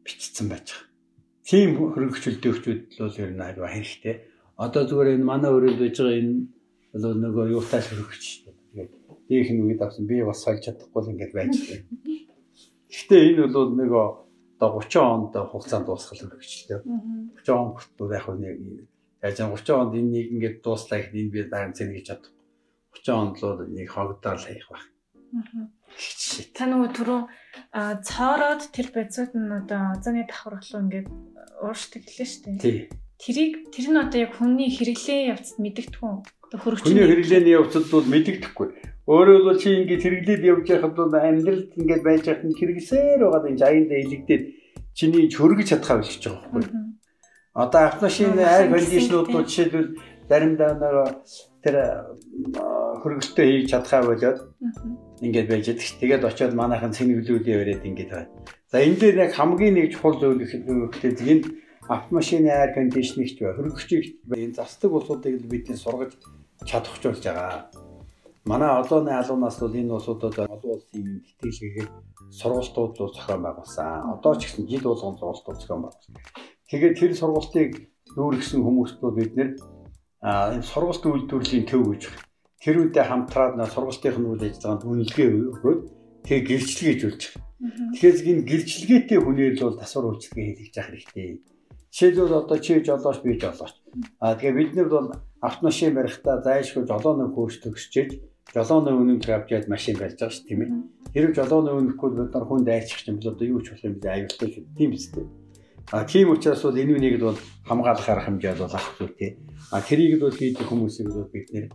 бичсэн 0.05 0.49
байж. 0.49 0.75
Тийм 1.45 1.77
хөрөнгөчлөлтөөгчүүд 1.77 2.81
бол 3.01 3.21
ер 3.21 3.31
нь 3.33 3.45
аюу 3.45 3.69
хэрэгтэй. 3.69 4.17
Одоо 4.57 4.83
зүгээр 4.89 5.17
энэ 5.21 5.29
манай 5.29 5.51
өрөөнд 5.53 5.81
байж 5.81 5.97
байгаа 6.01 6.21
энэ 6.21 6.35
бол 7.03 7.17
нөгөө 7.21 7.45
юутай 7.57 7.81
хөрөнгөч. 7.85 8.25
Тэгээд 8.73 8.93
диэх 9.29 9.49
нь 9.53 9.65
үед 9.65 9.81
авсан 9.83 10.07
би 10.09 10.23
бас 10.25 10.41
сольж 10.45 10.65
чадахгүй 10.65 11.01
л 11.03 11.13
ингээд 11.13 11.33
байж 11.37 11.53
байна. 11.53 11.87
Гэхдээ 12.89 13.23
энэ 13.29 13.53
бол 13.53 13.71
нөгөө 13.77 14.07
одоо 14.57 14.81
30 14.81 14.97
онд 15.03 15.35
хугацаанд 15.35 15.87
дуусгах 15.87 16.17
хэрэгчлээ. 16.17 16.81
30 17.45 17.53
он 17.53 17.75
хүртэл 17.75 18.15
яг 18.15 18.27
нэг 18.39 18.57
яаж 19.21 19.39
30 19.41 19.81
онд 19.81 19.93
энэ 19.99 20.11
нэг 20.15 20.27
ингээд 20.33 20.57
дууслаа 20.65 20.99
их 21.01 21.13
энэ 21.13 21.33
би 21.33 21.41
дараа 21.45 21.69
нь 21.69 21.77
цэнэ 21.77 21.93
гэж 21.99 22.05
чадах. 22.09 22.33
30 22.95 23.21
онд 23.21 23.37
л 23.43 23.69
нэг 23.69 23.89
хогдоол 23.91 24.41
хаях 24.41 24.69
байх. 24.71 24.85
Та 26.55 26.67
нөгөө 26.67 26.91
түрүү 26.97 27.21
цоороод 27.75 28.63
тэр 28.75 28.89
бацууд 28.95 29.33
нь 29.35 29.51
одоо 29.55 29.95
озоны 29.95 30.27
давхарлуу 30.27 30.81
ингээд 30.83 31.09
ууршдаг 31.63 32.03
гэлээ 32.03 32.29
шүү 32.29 32.43
дээ. 32.45 32.59
Тий. 32.63 32.79
Тэрийг 33.19 33.53
тэр 33.71 33.87
нь 33.95 34.03
одоо 34.03 34.19
яг 34.27 34.33
хүний 34.35 34.71
хэрэглээ 34.75 35.31
явцад 35.35 35.59
мэддэгдэхгүй. 35.63 36.13
Хөрөгчний 36.55 36.91
хүний 36.91 37.07
хэрэглээний 37.11 37.55
явцад 37.55 37.87
бол 37.91 38.07
мэддэгдэхгүй. 38.11 38.69
Өөрөөр 39.05 39.43
бол 39.47 39.59
чи 39.61 39.69
ингээд 39.71 40.03
хэрэглээд 40.03 40.43
явж 40.49 40.67
байхад 40.71 40.95
бол 40.99 41.13
амьдралд 41.15 41.71
ингээд 41.79 42.03
байж 42.03 42.23
байхад 42.27 42.47
нь 42.47 42.59
хэрэгсээр 42.59 43.21
байгаа 43.23 43.51
энэ 43.53 43.67
аяндаа 43.67 43.99
илэгдээд 44.03 44.45
чиний 44.99 45.31
хөргөж 45.31 45.69
чадхаа 45.71 45.99
болчихж 46.01 46.25
байгаа 46.31 46.51
байхгүй. 46.55 46.85
Одоо 47.55 47.83
автомашины 47.87 48.43
air 48.43 48.67
conditioner-ууд 48.71 49.47
жишээлбэл 49.47 49.91
заримдаа 50.27 50.73
нэг 50.75 50.95
тэр 51.63 51.77
хөргөлтөө 53.03 53.45
хийж 53.47 53.67
чадхаа 53.71 54.03
болоод 54.09 54.39
ингээд 55.27 55.49
байж 55.49 55.67
ш. 55.81 55.97
Тэгээд 56.01 56.25
очиод 56.29 56.55
манайхан 56.55 56.93
цэнэглүүлээ 56.93 57.59
яриад 57.61 57.85
ингээд 57.85 58.11
байна. 58.13 58.31
За 58.71 58.79
энэ 58.85 59.01
дээр 59.01 59.17
яг 59.25 59.33
хамгийн 59.33 59.75
нэг 59.75 59.93
чухал 59.93 60.21
зүйл 60.21 60.45
гэхэд 60.45 61.19
энэ 61.25 61.45
автомашины 61.89 62.49
air 62.53 62.71
conditioner-ч 62.77 63.41
бай. 63.41 63.57
Хөргөгчийг 63.57 64.05
энэ 64.29 64.57
застдаг 64.57 64.93
улсуудыг 64.93 65.41
бидний 65.49 65.77
сургаж 65.77 66.13
чадахжуулж 66.69 67.25
байгаа 67.25 67.73
манай 68.45 68.71
одооны 68.81 69.11
алуунаас 69.11 69.59
бол 69.61 69.75
энэ 69.75 69.93
улсуудад 69.93 70.37
олон 70.39 70.71
улсын 70.77 71.25
тэтгэлгээр 71.41 71.89
сургалтууд 72.41 72.93
руу 72.99 73.11
зохион 73.17 73.43
байгуулсан. 73.45 73.89
Одоо 74.15 74.33
ч 74.37 74.45
гэсэн 74.45 74.69
жил 74.69 74.85
болгон 74.85 75.17
сургалтууд 75.17 75.59
зохион 75.61 75.83
байгуулсан. 75.83 76.15
Тэгээд 76.69 76.99
тэр 77.01 77.13
сургалтыг 77.17 77.71
нүүргсэн 78.17 78.61
хүмүүст 78.61 78.97
бол 79.01 79.17
бид 79.17 79.33
нэр 79.37 79.51
энэ 80.25 80.69
сургалт 80.73 81.05
үйлдвэрлэлийн 81.05 81.67
төв 81.69 81.83
гэж 81.89 82.03
тэр 82.09 82.15
үедээ 82.65 83.05
хамтраад 83.05 83.61
сургалтын 83.69 84.25
үйл 84.25 84.47
ажиллагаанд 84.49 84.83
үнэлгээ 84.89 85.29
өгөөд 85.53 85.81
тэг 86.25 86.41
гэрчлэгээ 86.49 86.97
байгаа. 87.05 87.33
Тэгэхээр 87.93 88.17
энэ 88.31 88.49
гэрчлэгээтэй 88.49 89.19
хүнээр 89.21 89.55
л 89.61 89.65
бол 89.69 89.81
тасвар 89.81 90.09
үйлчлэгээ 90.09 90.45
хийлгэж 90.49 90.75
явах 90.81 90.91
хэрэгтэй. 90.97 91.29
Жишээлбэл 91.95 92.41
одоо 92.41 92.59
чи 92.59 92.81
жолооч 92.81 93.19
би 93.23 93.37
жолооч. 93.39 93.75
А 94.19 94.35
тэгээ 94.35 94.59
бид 94.59 94.73
нар 94.75 94.89
бол 94.89 95.09
автомашин 95.45 95.95
барихтаа 95.95 96.43
зайлшгүй 96.43 96.89
жолооны 96.89 97.31
курс 97.37 97.61
төгсчээж 97.63 98.11
жолооны 98.51 98.91
үнэмж 98.97 99.25
авч 99.31 99.49
яад 99.55 99.69
машин 99.69 100.01
барьж 100.01 100.19
байгаа 100.19 100.35
шүү 100.35 100.49
тийм 100.49 100.61
ээ. 100.65 100.71
Хэрэг 101.15 101.33
жолооны 101.39 101.71
үнэхгүй 101.71 102.11
бид 102.17 102.33
нар 102.35 102.45
хүн 102.49 102.65
дайрчих 102.65 103.07
юм 103.07 103.21
бол 103.21 103.31
одоо 103.31 103.47
юу 103.47 103.61
ч 103.63 103.71
болох 103.71 103.85
юм 103.87 103.97
бэ 104.01 104.09
аюултай 104.11 104.49
шүү. 104.51 104.65
Тийм 104.75 104.91
дээ. 104.91 105.27
А 105.93 106.05
тийм 106.05 106.27
учраас 106.33 106.63
бол 106.65 106.81
энэ 106.81 106.95
үнийг 106.97 107.21
бол 107.21 107.39
хамгаалах 107.69 108.09
арга 108.09 108.27
хэмжээ 108.27 108.57
бол 108.57 108.73
авах 108.73 108.97
зүйтэй. 108.99 109.31
А 109.71 109.81
тэрийг 109.85 110.19
бол 110.19 110.35
хийдэг 110.35 110.67
хүмүүсийг 110.67 111.13
бол 111.13 111.29
бид 111.29 111.49
нэр 111.53 111.67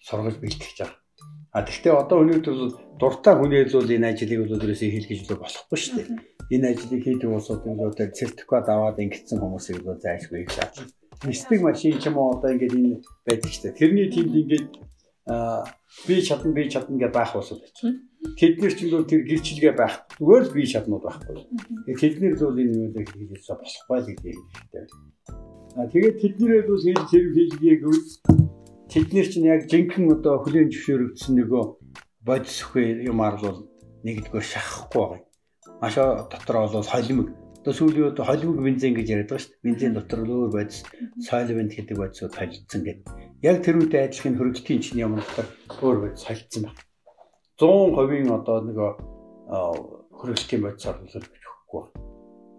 сургаж 0.00 0.36
бэлтгэж 0.40 0.76
байгаа. 0.80 0.98
А 1.52 1.66
тэгвэл 1.66 1.98
одоо 1.98 2.22
өнөөдөр 2.22 2.54
бол 2.54 2.74
дуртай 3.00 3.34
хүнээс 3.34 3.74
бол 3.74 3.90
энэ 3.90 4.14
ажлыг 4.14 4.38
бол 4.38 4.54
өдрөөсөө 4.54 4.90
хийлгэж 4.94 5.20
л 5.26 5.42
болохгүй 5.42 5.78
шүү 5.82 5.94
дээ. 5.98 6.08
Энэ 6.54 6.66
ажлыг 6.70 7.02
хийдэг 7.02 7.30
улсуудын 7.30 7.74
бол 7.74 7.90
сертификат 7.90 8.66
аваад 8.70 9.02
ингэсэн 9.02 9.38
хүмүүсийг 9.42 9.82
бол 9.82 9.98
зайлшгүй 9.98 10.46
их 10.46 10.54
шаардлага. 10.54 10.94
Нисдэг 11.26 11.60
машин 11.60 11.98
ч 11.98 12.06
юм 12.06 12.22
уу 12.22 12.38
одоо 12.38 12.54
ингээд 12.54 12.78
энэ 12.78 13.02
байдаг 13.26 13.50
шүү 13.50 13.62
дээ. 13.66 13.78
Тэрний 13.82 14.08
тиймд 14.14 14.34
ингээд 14.40 14.68
би 16.06 16.14
чадна 16.22 16.50
би 16.54 16.62
чадна 16.70 16.96
гэж 17.02 17.12
байх 17.18 17.34
усуд 17.34 17.60
байж. 17.60 17.78
Тэднэр 18.38 18.72
ч 18.78 18.80
л 18.86 19.04
тэр 19.10 19.22
гэрчлэгээ 19.26 19.74
байх. 19.74 20.06
Зүгээр 20.22 20.44
л 20.46 20.54
би 20.54 20.62
чаднууд 20.70 21.02
байхгүй. 21.02 21.34
Тэднэр 21.98 22.34
л 22.38 22.62
энэ 22.62 22.78
юудаг 22.94 23.06
хийлээс 23.10 23.50
болохгүй 23.50 23.98
л 23.98 24.06
гэдэг 24.06 24.32
юм. 24.38 24.46
А 25.74 25.86
тэгээд 25.90 26.16
тэднэрээ 26.22 26.62
бол 26.62 26.78
хийж 26.78 27.10
хэрэг 27.10 27.82
хийлгээгүй. 28.90 29.10
Тэднэр 29.10 29.26
чинь 29.30 29.46
яг 29.46 29.62
жинхэнэ 29.70 30.12
одоо 30.18 30.42
хүлийн 30.42 30.70
зөвшөөрөгдсөн 30.74 31.34
нөгөө 31.38 31.64
бодис 32.26 32.58
хөө 32.66 33.06
юмар 33.06 33.38
бол 33.38 33.70
нэгдүгээр 34.02 34.46
шахахгүй 34.50 35.00
байгаа. 35.00 35.22
Маш 35.80 35.94
дотор 35.94 36.56
бол 36.66 36.82
холимог. 36.82 37.28
Одоо 37.62 37.72
сүүлийн 37.76 38.06
үед 38.10 38.18
холимог 38.18 38.58
бензин 38.58 38.94
гэж 38.98 39.06
яриад 39.08 39.30
байгаа 39.30 39.44
шүү 39.46 39.52
дээ. 39.54 39.64
Бензин 39.64 39.94
дотор 39.94 40.20
л 40.26 40.32
өөр 40.34 40.50
бодис, 40.50 40.82
солвент 41.22 41.72
гэдэг 41.76 41.96
бодисууд 41.96 42.34
холилдсон 42.34 42.82
гэдэг 42.82 43.30
яг 43.40 43.64
тэр 43.64 43.80
үедээ 43.80 44.04
адилхан 44.04 44.36
хөрөлтийн 44.36 44.80
чинь 44.84 45.00
юм 45.00 45.16
дотор 45.16 45.46
өөр 45.80 45.96
бод 46.04 46.16
солилцсон 46.20 46.68
байна. 46.68 46.80
100% 47.60 48.32
одоо 48.36 48.56
нөгөө 48.68 48.90
хөрөлтийн 50.18 50.60
бодис 50.64 50.84
орлуулах 50.88 51.28
гэж 51.30 51.44
өгөхгүй. 51.48 51.84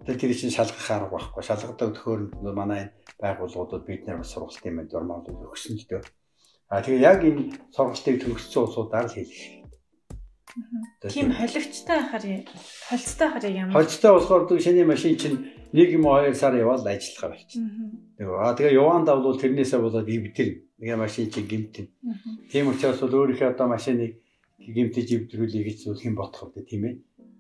Тэгээ 0.06 0.22
тэр 0.22 0.34
чинь 0.34 0.56
шалгах 0.58 0.90
арга 0.90 1.14
байхгүй. 1.14 1.42
Шалгадаг 1.46 1.90
төхөөрөмд 1.98 2.34
манай 2.54 2.90
байгууллагуудад 3.22 3.86
бид 3.86 4.06
нар 4.10 4.26
сургалтын 4.26 4.74
мэд 4.74 4.90
нормалууд 4.90 5.50
өгсөн 5.50 5.78
л 5.78 5.86
дээ. 5.86 6.02
А 6.72 6.80
тэгээ 6.80 7.04
яг 7.04 7.20
энэ 7.28 7.52
сургалтыг 7.76 8.16
төгссөн 8.24 8.64
улсуудаар 8.64 9.12
л 9.12 9.16
хийх 9.16 9.62
Тийм 11.02 11.32
холигчтай 11.32 12.00
хахаар 12.00 12.24
холцтой 12.90 13.28
хахаар 13.28 13.46
ямар 13.52 13.74
Холцтой 13.76 14.12
болохоор 14.16 14.60
шиний 14.60 14.84
машин 14.84 15.16
чинь 15.18 15.38
1 15.72 15.96
юм 15.96 16.04
2 16.04 16.36
сар 16.36 16.56
яваад 16.56 16.84
ажиллахаар 16.88 17.32
болчихно. 17.36 17.70
Аа 18.20 18.56
тэгээ 18.56 18.76
явандаа 18.76 19.16
бол 19.20 19.40
тэрнээсээ 19.40 19.80
болоод 19.80 20.08
ивдэл 20.08 20.52
нэг 20.80 20.92
машин 21.00 21.32
чинь 21.32 21.48
гимтэн. 21.48 21.88
Тийм 22.52 22.68
учраас 22.68 23.00
бол 23.00 23.16
өөрийнхөө 23.16 23.56
одоо 23.56 23.68
машиныг 23.72 24.20
гимтэж 24.60 25.08
ивдрүүлээ 25.16 25.64
гэж 25.64 25.78
зүйл 25.88 26.04
хэн 26.04 26.16
бодох 26.20 26.52
вэ 26.52 26.68
тийм 26.68 26.84
ээ. 26.86 26.96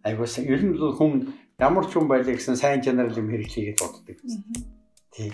Айгуус 0.08 0.39
ер 0.39 0.63
нь 0.63 0.76
бол 0.80 0.96
хүн 0.96 1.36
ямар 1.60 1.86
ч 1.86 1.91
хүн 2.00 2.08
байлаа 2.08 2.34
гэсэн 2.34 2.56
сайн 2.56 2.80
чанар 2.80 3.12
юм 3.12 3.28
хэрэглэе 3.28 3.76
гэж 3.76 3.78
боддог. 3.84 4.17
Тийм. 5.12 5.32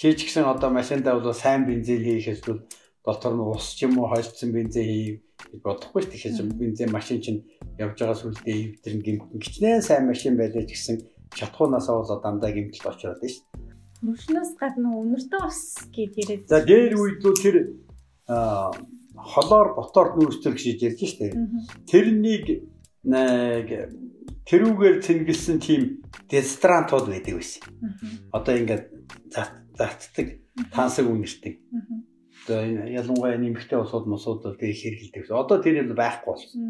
Чи 0.00 0.16
ч 0.16 0.24
гэсэн 0.26 0.48
одоо 0.48 0.72
машиндаа 0.72 1.20
бол 1.20 1.36
сайн 1.36 1.68
бензин 1.68 2.00
хийхээс 2.00 2.42
бол 2.48 2.64
дотор 3.08 3.32
нь 3.32 3.40
ус 3.40 3.72
ч 3.72 3.88
юм 3.88 3.96
уу 3.96 4.12
холцсон 4.12 4.52
бензин 4.52 4.84
хий 4.84 5.24
гэж 5.48 5.60
бодохгүй 5.64 6.04
шүү. 6.04 6.12
Тэгэхээр 6.12 6.60
бензин 6.60 6.92
машин 6.92 7.24
чинь 7.24 7.40
явж 7.80 7.96
байгаа 7.96 8.20
сүлдээ 8.20 8.56
ивдэрн 8.76 9.00
гимтэн 9.00 9.40
гिचнээ 9.40 9.80
сайн 9.80 10.04
машин 10.04 10.36
байлаа 10.36 10.64
ч 10.68 10.76
гэсэн 10.76 10.96
чатхуунаасаа 11.32 12.04
бол 12.04 12.20
дандаа 12.20 12.52
гимтэл 12.52 12.92
очроод 12.92 13.24
шүү. 13.24 13.44
Хөршнөөс 14.04 14.52
гадна 14.60 14.92
өнөртөө 14.94 15.42
ус 15.48 15.60
гэд 15.90 16.14
яриад. 16.20 16.44
За 16.52 16.60
дээр 16.62 16.92
үед 17.00 17.24
л 17.24 17.34
тэр 17.34 17.56
холоор 18.28 19.68
ботоор 19.74 20.08
нүүрстэр 20.14 20.54
гэж 20.54 20.78
ярьж 20.86 21.00
штэ. 21.02 21.34
Тэрнийг 21.90 22.68
нэг 23.08 23.66
тэрүүгээр 24.46 24.96
цэнгэлсэн 25.02 25.58
тийм 25.58 25.82
дезодорантууд 26.30 27.10
байдаг 27.10 27.34
байсан. 27.40 27.62
Одоо 28.30 28.54
ингээд 28.54 28.84
затдаг 29.78 30.26
тансаг 30.70 31.06
үнэрдэг. 31.10 31.54
Одоо 32.44 32.58
энэ 32.64 32.92
ялангуяа 33.00 33.38
нэмэгтэй 33.38 33.78
усууд 33.80 34.06
мусууд 34.06 34.58
тэр 34.60 34.72
хэрэгэлдэг. 34.72 35.30
Одоо 35.32 35.58
тэр 35.62 35.84
нь 35.84 35.92
байхгүй 35.94 36.28
болсон. 36.32 36.60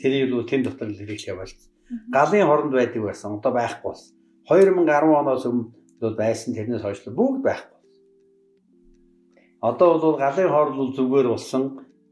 Тэрийг 0.00 0.32
л 0.32 0.48
тэн 0.48 0.62
дотор 0.64 0.88
л 0.90 0.98
хэрэглэе 0.98 1.36
болсон. 1.36 1.68
Галын 2.12 2.46
хоронд 2.48 2.72
байдаг 2.72 3.02
байсан. 3.02 3.38
Одоо 3.38 3.52
байхгүй 3.52 3.88
болсон. 3.92 4.16
2010 4.48 5.20
оноос 5.20 5.44
өмнө 5.46 6.16
байсан 6.18 6.54
тэрнээс 6.56 6.82
хойш 6.82 7.00
бүгд 7.06 7.42
байхгүй 7.46 7.76
болсон. 7.78 7.92
Одоо 9.62 9.88
бол 9.98 10.18
галын 10.18 10.50
хоол 10.50 10.90
зүгээр 10.96 11.28
болсон. 11.30 11.62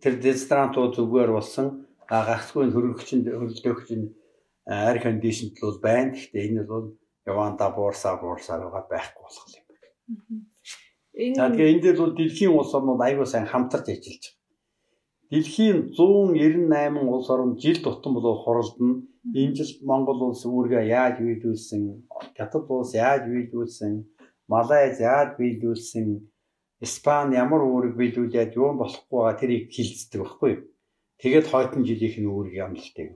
Тэр 0.00 0.14
дезодорантууд 0.22 0.94
зүгээр 0.96 1.30
болсон. 1.35 1.66
Гагцгүй 2.06 2.70
хөрөнгөчөнд 2.70 3.26
хөрөлдөгч 3.26 3.88
нь 3.98 4.09
air 4.66 4.96
conditioned 5.02 5.59
бол 5.61 5.78
байна. 5.83 6.14
Гэхдээ 6.14 6.46
энэ 6.48 6.62
бол 6.70 6.94
яванда 7.26 7.70
буурсаа 7.74 8.14
буурсаар 8.22 8.62
байгаа 8.64 8.87
байхгүй 8.90 9.22
болох 9.22 9.46
юм. 9.59 9.66
За 11.20 11.52
тэгээ 11.52 11.72
энэ 11.76 11.83
дээр 11.85 11.98
бол 12.00 12.16
дэлхийн 12.16 12.56
улс 12.56 12.72
орнууд 12.72 13.00
аягүй 13.04 13.28
сайн 13.28 13.44
хамтарч 13.44 13.92
ажиллаж 13.92 14.24
байгаа. 14.24 14.40
Дэлхийн 15.30 15.78
198 15.92 17.12
улс 17.12 17.28
орн 17.28 17.61
жил 17.61 17.78
тутам 17.85 18.16
болоо 18.16 18.40
хуралдана. 18.40 19.04
Энэ 19.37 19.54
жил 19.59 19.70
Монгол 19.85 20.33
улс 20.33 20.42
үүргээ 20.48 20.88
яаж 20.88 21.20
биелүүлсэн, 21.20 21.83
Хятад 22.37 22.64
улс 22.72 22.96
яаж 22.96 23.28
биелүүлсэн, 23.28 23.92
Малайз 24.48 24.96
яаж 25.04 25.37
биелүүлсэн, 25.37 26.06
Испани 26.80 27.37
ямар 27.37 27.61
үүрэг 27.68 27.94
биелүүлээд 28.00 28.56
юу 28.56 28.72
болохгүй 28.80 29.18
байгаа 29.20 29.37
тэрийг 29.37 29.64
хилцдэг 29.68 30.24
байхгүй 30.24 30.50
юу? 30.56 30.62
Тэгээд 31.20 31.46
хойдон 31.52 31.85
жилийнх 31.85 32.16
нь 32.16 32.33
үүрэг 32.33 32.56
амлалтай. 32.64 33.06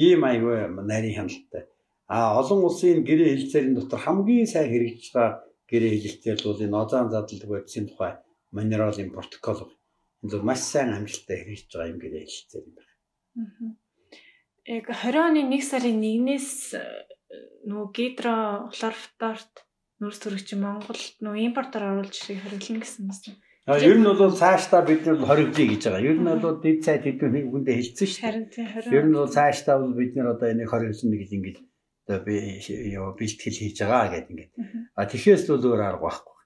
Ийм 0.00 0.24
аягүй 0.24 0.56
нарийн 0.80 1.16
хяналттай. 1.28 1.68
А 2.08 2.40
олон 2.40 2.64
улсын 2.64 3.04
гэрээ 3.04 3.36
хэлцээрийн 3.36 3.76
дотор 3.76 4.00
хамгийн 4.00 4.48
сайн 4.48 4.72
хэрэгжиж 4.72 5.12
байгаа 5.12 5.44
гэрээ 5.70 5.92
хэлэлтээр 5.94 6.38
бол 6.44 6.64
энэ 6.64 6.78
озон 6.82 7.06
задлаг 7.12 7.48
бодисын 7.52 7.86
тухай 7.88 8.12
минералын 8.56 9.12
протокол 9.12 9.60
энэ 10.24 10.32
бол 10.32 10.48
маш 10.48 10.60
сайн 10.64 10.96
амжилттай 10.96 11.36
хэрэгжиж 11.44 11.70
байгаа 11.72 11.92
юм 11.92 12.00
гэрээ 12.02 12.24
хэлэлцээр 12.24 12.64
юм 12.68 12.74
байна. 12.76 12.94
Яг 14.68 14.86
20 14.88 15.26
оны 15.28 15.40
1 15.48 15.64
сарын 15.64 16.00
1-ээс 16.00 16.50
э, 16.76 16.82
нөгөө 17.68 17.88
гидро 17.96 18.36
хлорфторт 18.72 19.54
нүүрс 20.00 20.20
төрөгч 20.22 20.48
Монголд 20.60 21.14
нөгөө 21.24 21.46
импортоор 21.48 21.84
оруулж 21.92 22.16
ирэх 22.16 22.44
хэрэглэн 22.44 22.80
гэсэн 22.84 23.08
юм. 23.08 23.36
А 23.68 23.76
ер 23.76 24.00
нь 24.00 24.08
бол 24.08 24.32
цаашдаа 24.32 24.80
бид 24.88 25.04
нар 25.04 25.20
хоригдъя 25.20 25.66
гэж 25.68 25.82
байгаа. 25.84 26.08
Ер 26.08 26.16
нь 26.16 26.28
бол 26.40 26.56
дэд 26.56 26.78
цайд 26.84 27.04
хэдүүн 27.04 27.52
хүндээ 27.52 27.76
хэлсэн 27.76 28.08
шүү 28.08 28.16
дээ. 28.16 28.24
Харин 28.24 28.46
тийм 28.48 28.66
20. 28.72 28.96
Ер 28.96 29.04
нь 29.08 29.16
бол 29.18 29.28
цаашдаа 29.36 29.76
бол 29.76 29.92
бид 29.92 30.12
нар 30.16 30.28
одоо 30.32 30.48
энийг 30.48 30.68
хоригдсон 30.72 31.12
гэж 31.12 31.30
ингэж 31.36 31.56
одоо 32.08 32.24
би 32.24 32.56
ёо 32.96 33.12
бэлтгэл 33.12 33.60
хийж 33.60 33.84
байгаа 33.84 34.08
гэдэг 34.16 34.32
ингээд. 34.32 34.52
А 34.96 35.04
тэгэхээр 35.04 35.40
л 35.44 35.60
өөр 35.60 35.82
арга 35.84 36.08
байхгүй. 36.08 36.36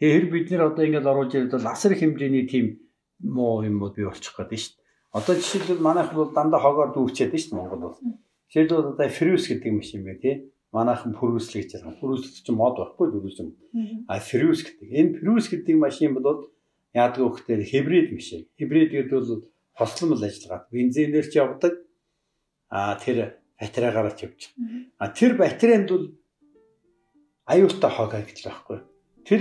Тэгээ 0.00 0.14
хэр 0.16 0.26
бид 0.32 0.46
нэр 0.48 0.62
одоо 0.72 0.84
ингээд 0.88 1.10
оруулж 1.12 1.32
ирээд 1.36 1.52
бол 1.60 1.68
асар 1.68 1.92
их 1.92 2.00
хэмжээний 2.00 2.48
тийм 2.48 2.80
муу 3.20 3.60
юмуд 3.60 4.00
бий 4.00 4.08
болчих 4.08 4.32
гээд 4.32 4.56
шүү 4.56 4.80
дээ. 4.80 4.88
Одоо 5.12 5.34
жишээлбэл 5.36 5.84
манайх 5.84 6.16
бол 6.16 6.32
дандаа 6.32 6.60
хогоор 6.64 6.96
дүүрчээд 6.96 7.36
шүү 7.36 7.52
дээ 7.52 7.58
Монгол 7.60 7.84
бол. 7.84 8.00
Жишээлбэл 8.48 8.96
одоо 8.96 9.08
фрюс 9.12 9.44
гэдэг 9.44 9.72
машин 9.76 10.00
бай 10.08 10.16
тий. 10.16 10.34
Манайхан 10.72 11.12
пүрүслэг 11.12 11.68
гэж 11.68 11.70
байгаа. 11.84 12.00
Пүрүслэг 12.00 12.32
чинь 12.40 12.56
мод 12.56 12.80
байхгүй 12.80 13.06
дүүрс 13.12 13.38
юм. 13.44 13.50
А 14.08 14.24
фрюс 14.24 14.64
гэдэг. 14.64 14.88
Энэ 14.88 15.12
фрюс 15.20 15.52
гэдэг 15.52 15.76
машин 15.76 16.16
бол 16.16 16.48
яадаг 16.96 17.20
вөхтөр 17.20 17.60
хибрид 17.60 18.08
машин. 18.16 18.48
Хибрид 18.56 18.94
гэдэг 18.94 19.12
бол 19.12 19.50
хосломл 19.76 20.22
ажиллагаа. 20.22 20.64
Бензинээр 20.72 21.26
ч 21.28 21.42
явдаг. 21.42 21.74
А 22.70 22.94
тэр 23.02 23.39
батарей 23.60 23.92
гараад 23.92 24.18
явж 24.24 24.40
байгаа. 24.48 24.88
А 24.98 25.08
тэр 25.08 25.36
батарейнд 25.36 25.88
бол 25.90 26.06
аюултай 27.46 27.90
хог 27.90 28.12
гэж 28.16 28.38
байхгүй. 28.46 28.78
Тэр 29.28 29.40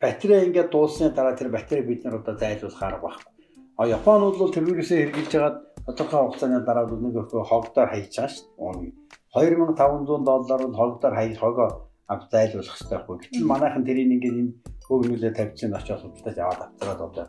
батарей 0.00 0.46
ингээд 0.46 0.70
дууссаны 0.70 1.10
дараа 1.14 1.34
тэр 1.36 1.48
батарей 1.48 1.84
бид 1.84 2.04
нар 2.04 2.20
одоо 2.20 2.36
зайлуулах 2.36 2.82
арга 2.82 3.02
байхгүй. 3.08 3.32
А 3.76 3.86
Японууд 3.86 4.36
бол 4.38 4.52
тэрүүгээсээ 4.52 4.98
хэрглэж 5.00 5.30
хагаад 5.32 5.56
тодорхой 5.86 6.20
хугацааны 6.20 6.60
дараа 6.64 6.86
бол 6.86 7.00
нэг 7.00 7.16
өхөө 7.16 7.42
хогдоор 7.44 7.88
хайж 7.92 8.12
байгаа 8.16 8.32
шүү 8.32 8.44
дээ. 8.82 8.92
2500 9.36 10.24
доллар 10.24 10.60
бол 10.64 10.80
хогдоор 10.80 11.14
хай 11.14 11.34
хогоо 11.34 11.68
ав 12.08 12.20
зайлуулах 12.30 12.76
хэрэгтэй 12.76 12.98
байхгүй. 12.98 13.16
Гэтэл 13.20 13.50
манайхан 13.50 13.84
тэрийг 13.84 14.10
ингээд 14.14 14.38
энэ 14.40 14.52
хөөгнүүлээ 14.86 15.32
тавьчихсан 15.36 15.74
очиж 15.76 15.98
судалдаж 16.00 16.36
аваад 16.38 16.60
авцгаад 16.66 17.00
одоо 17.06 17.26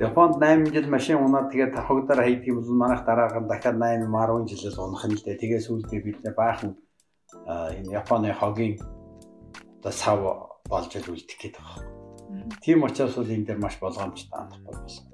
Японд 0.00 0.42
8 0.42 0.72
жил 0.74 0.90
машин 0.90 1.22
унаад 1.22 1.54
тэгээд 1.54 1.74
тавхагдаар 1.74 2.26
хайдаг 2.26 2.48
юм 2.50 2.58
бол 2.58 2.74
манайх 2.82 3.06
дараагаар 3.06 3.46
дахиад 3.46 3.78
8 3.78 4.10
10 4.10 4.50
жилээс 4.50 4.78
унах 4.78 5.06
нь 5.06 5.14
л 5.14 5.22
дээ. 5.22 5.38
Тэгээд 5.38 5.66
сүүлдээ 5.70 6.00
бид 6.02 6.18
нэ 6.26 6.34
баахан 6.34 6.74
энэ 7.46 7.94
Японы 7.94 8.34
хогийн 8.34 8.74
одоо 9.78 9.92
сав 9.94 10.18
болж 10.66 10.90
л 10.98 11.10
үлдэх 11.14 11.38
гээд 11.38 11.54
байгаа. 11.62 11.86
Тийм 12.58 12.82
учраас 12.82 13.14
бол 13.14 13.30
энэ 13.30 13.46
дээр 13.46 13.62
маш 13.62 13.78
болгоомжтой 13.78 14.34
хандах 14.34 14.60
болсон. 14.66 15.13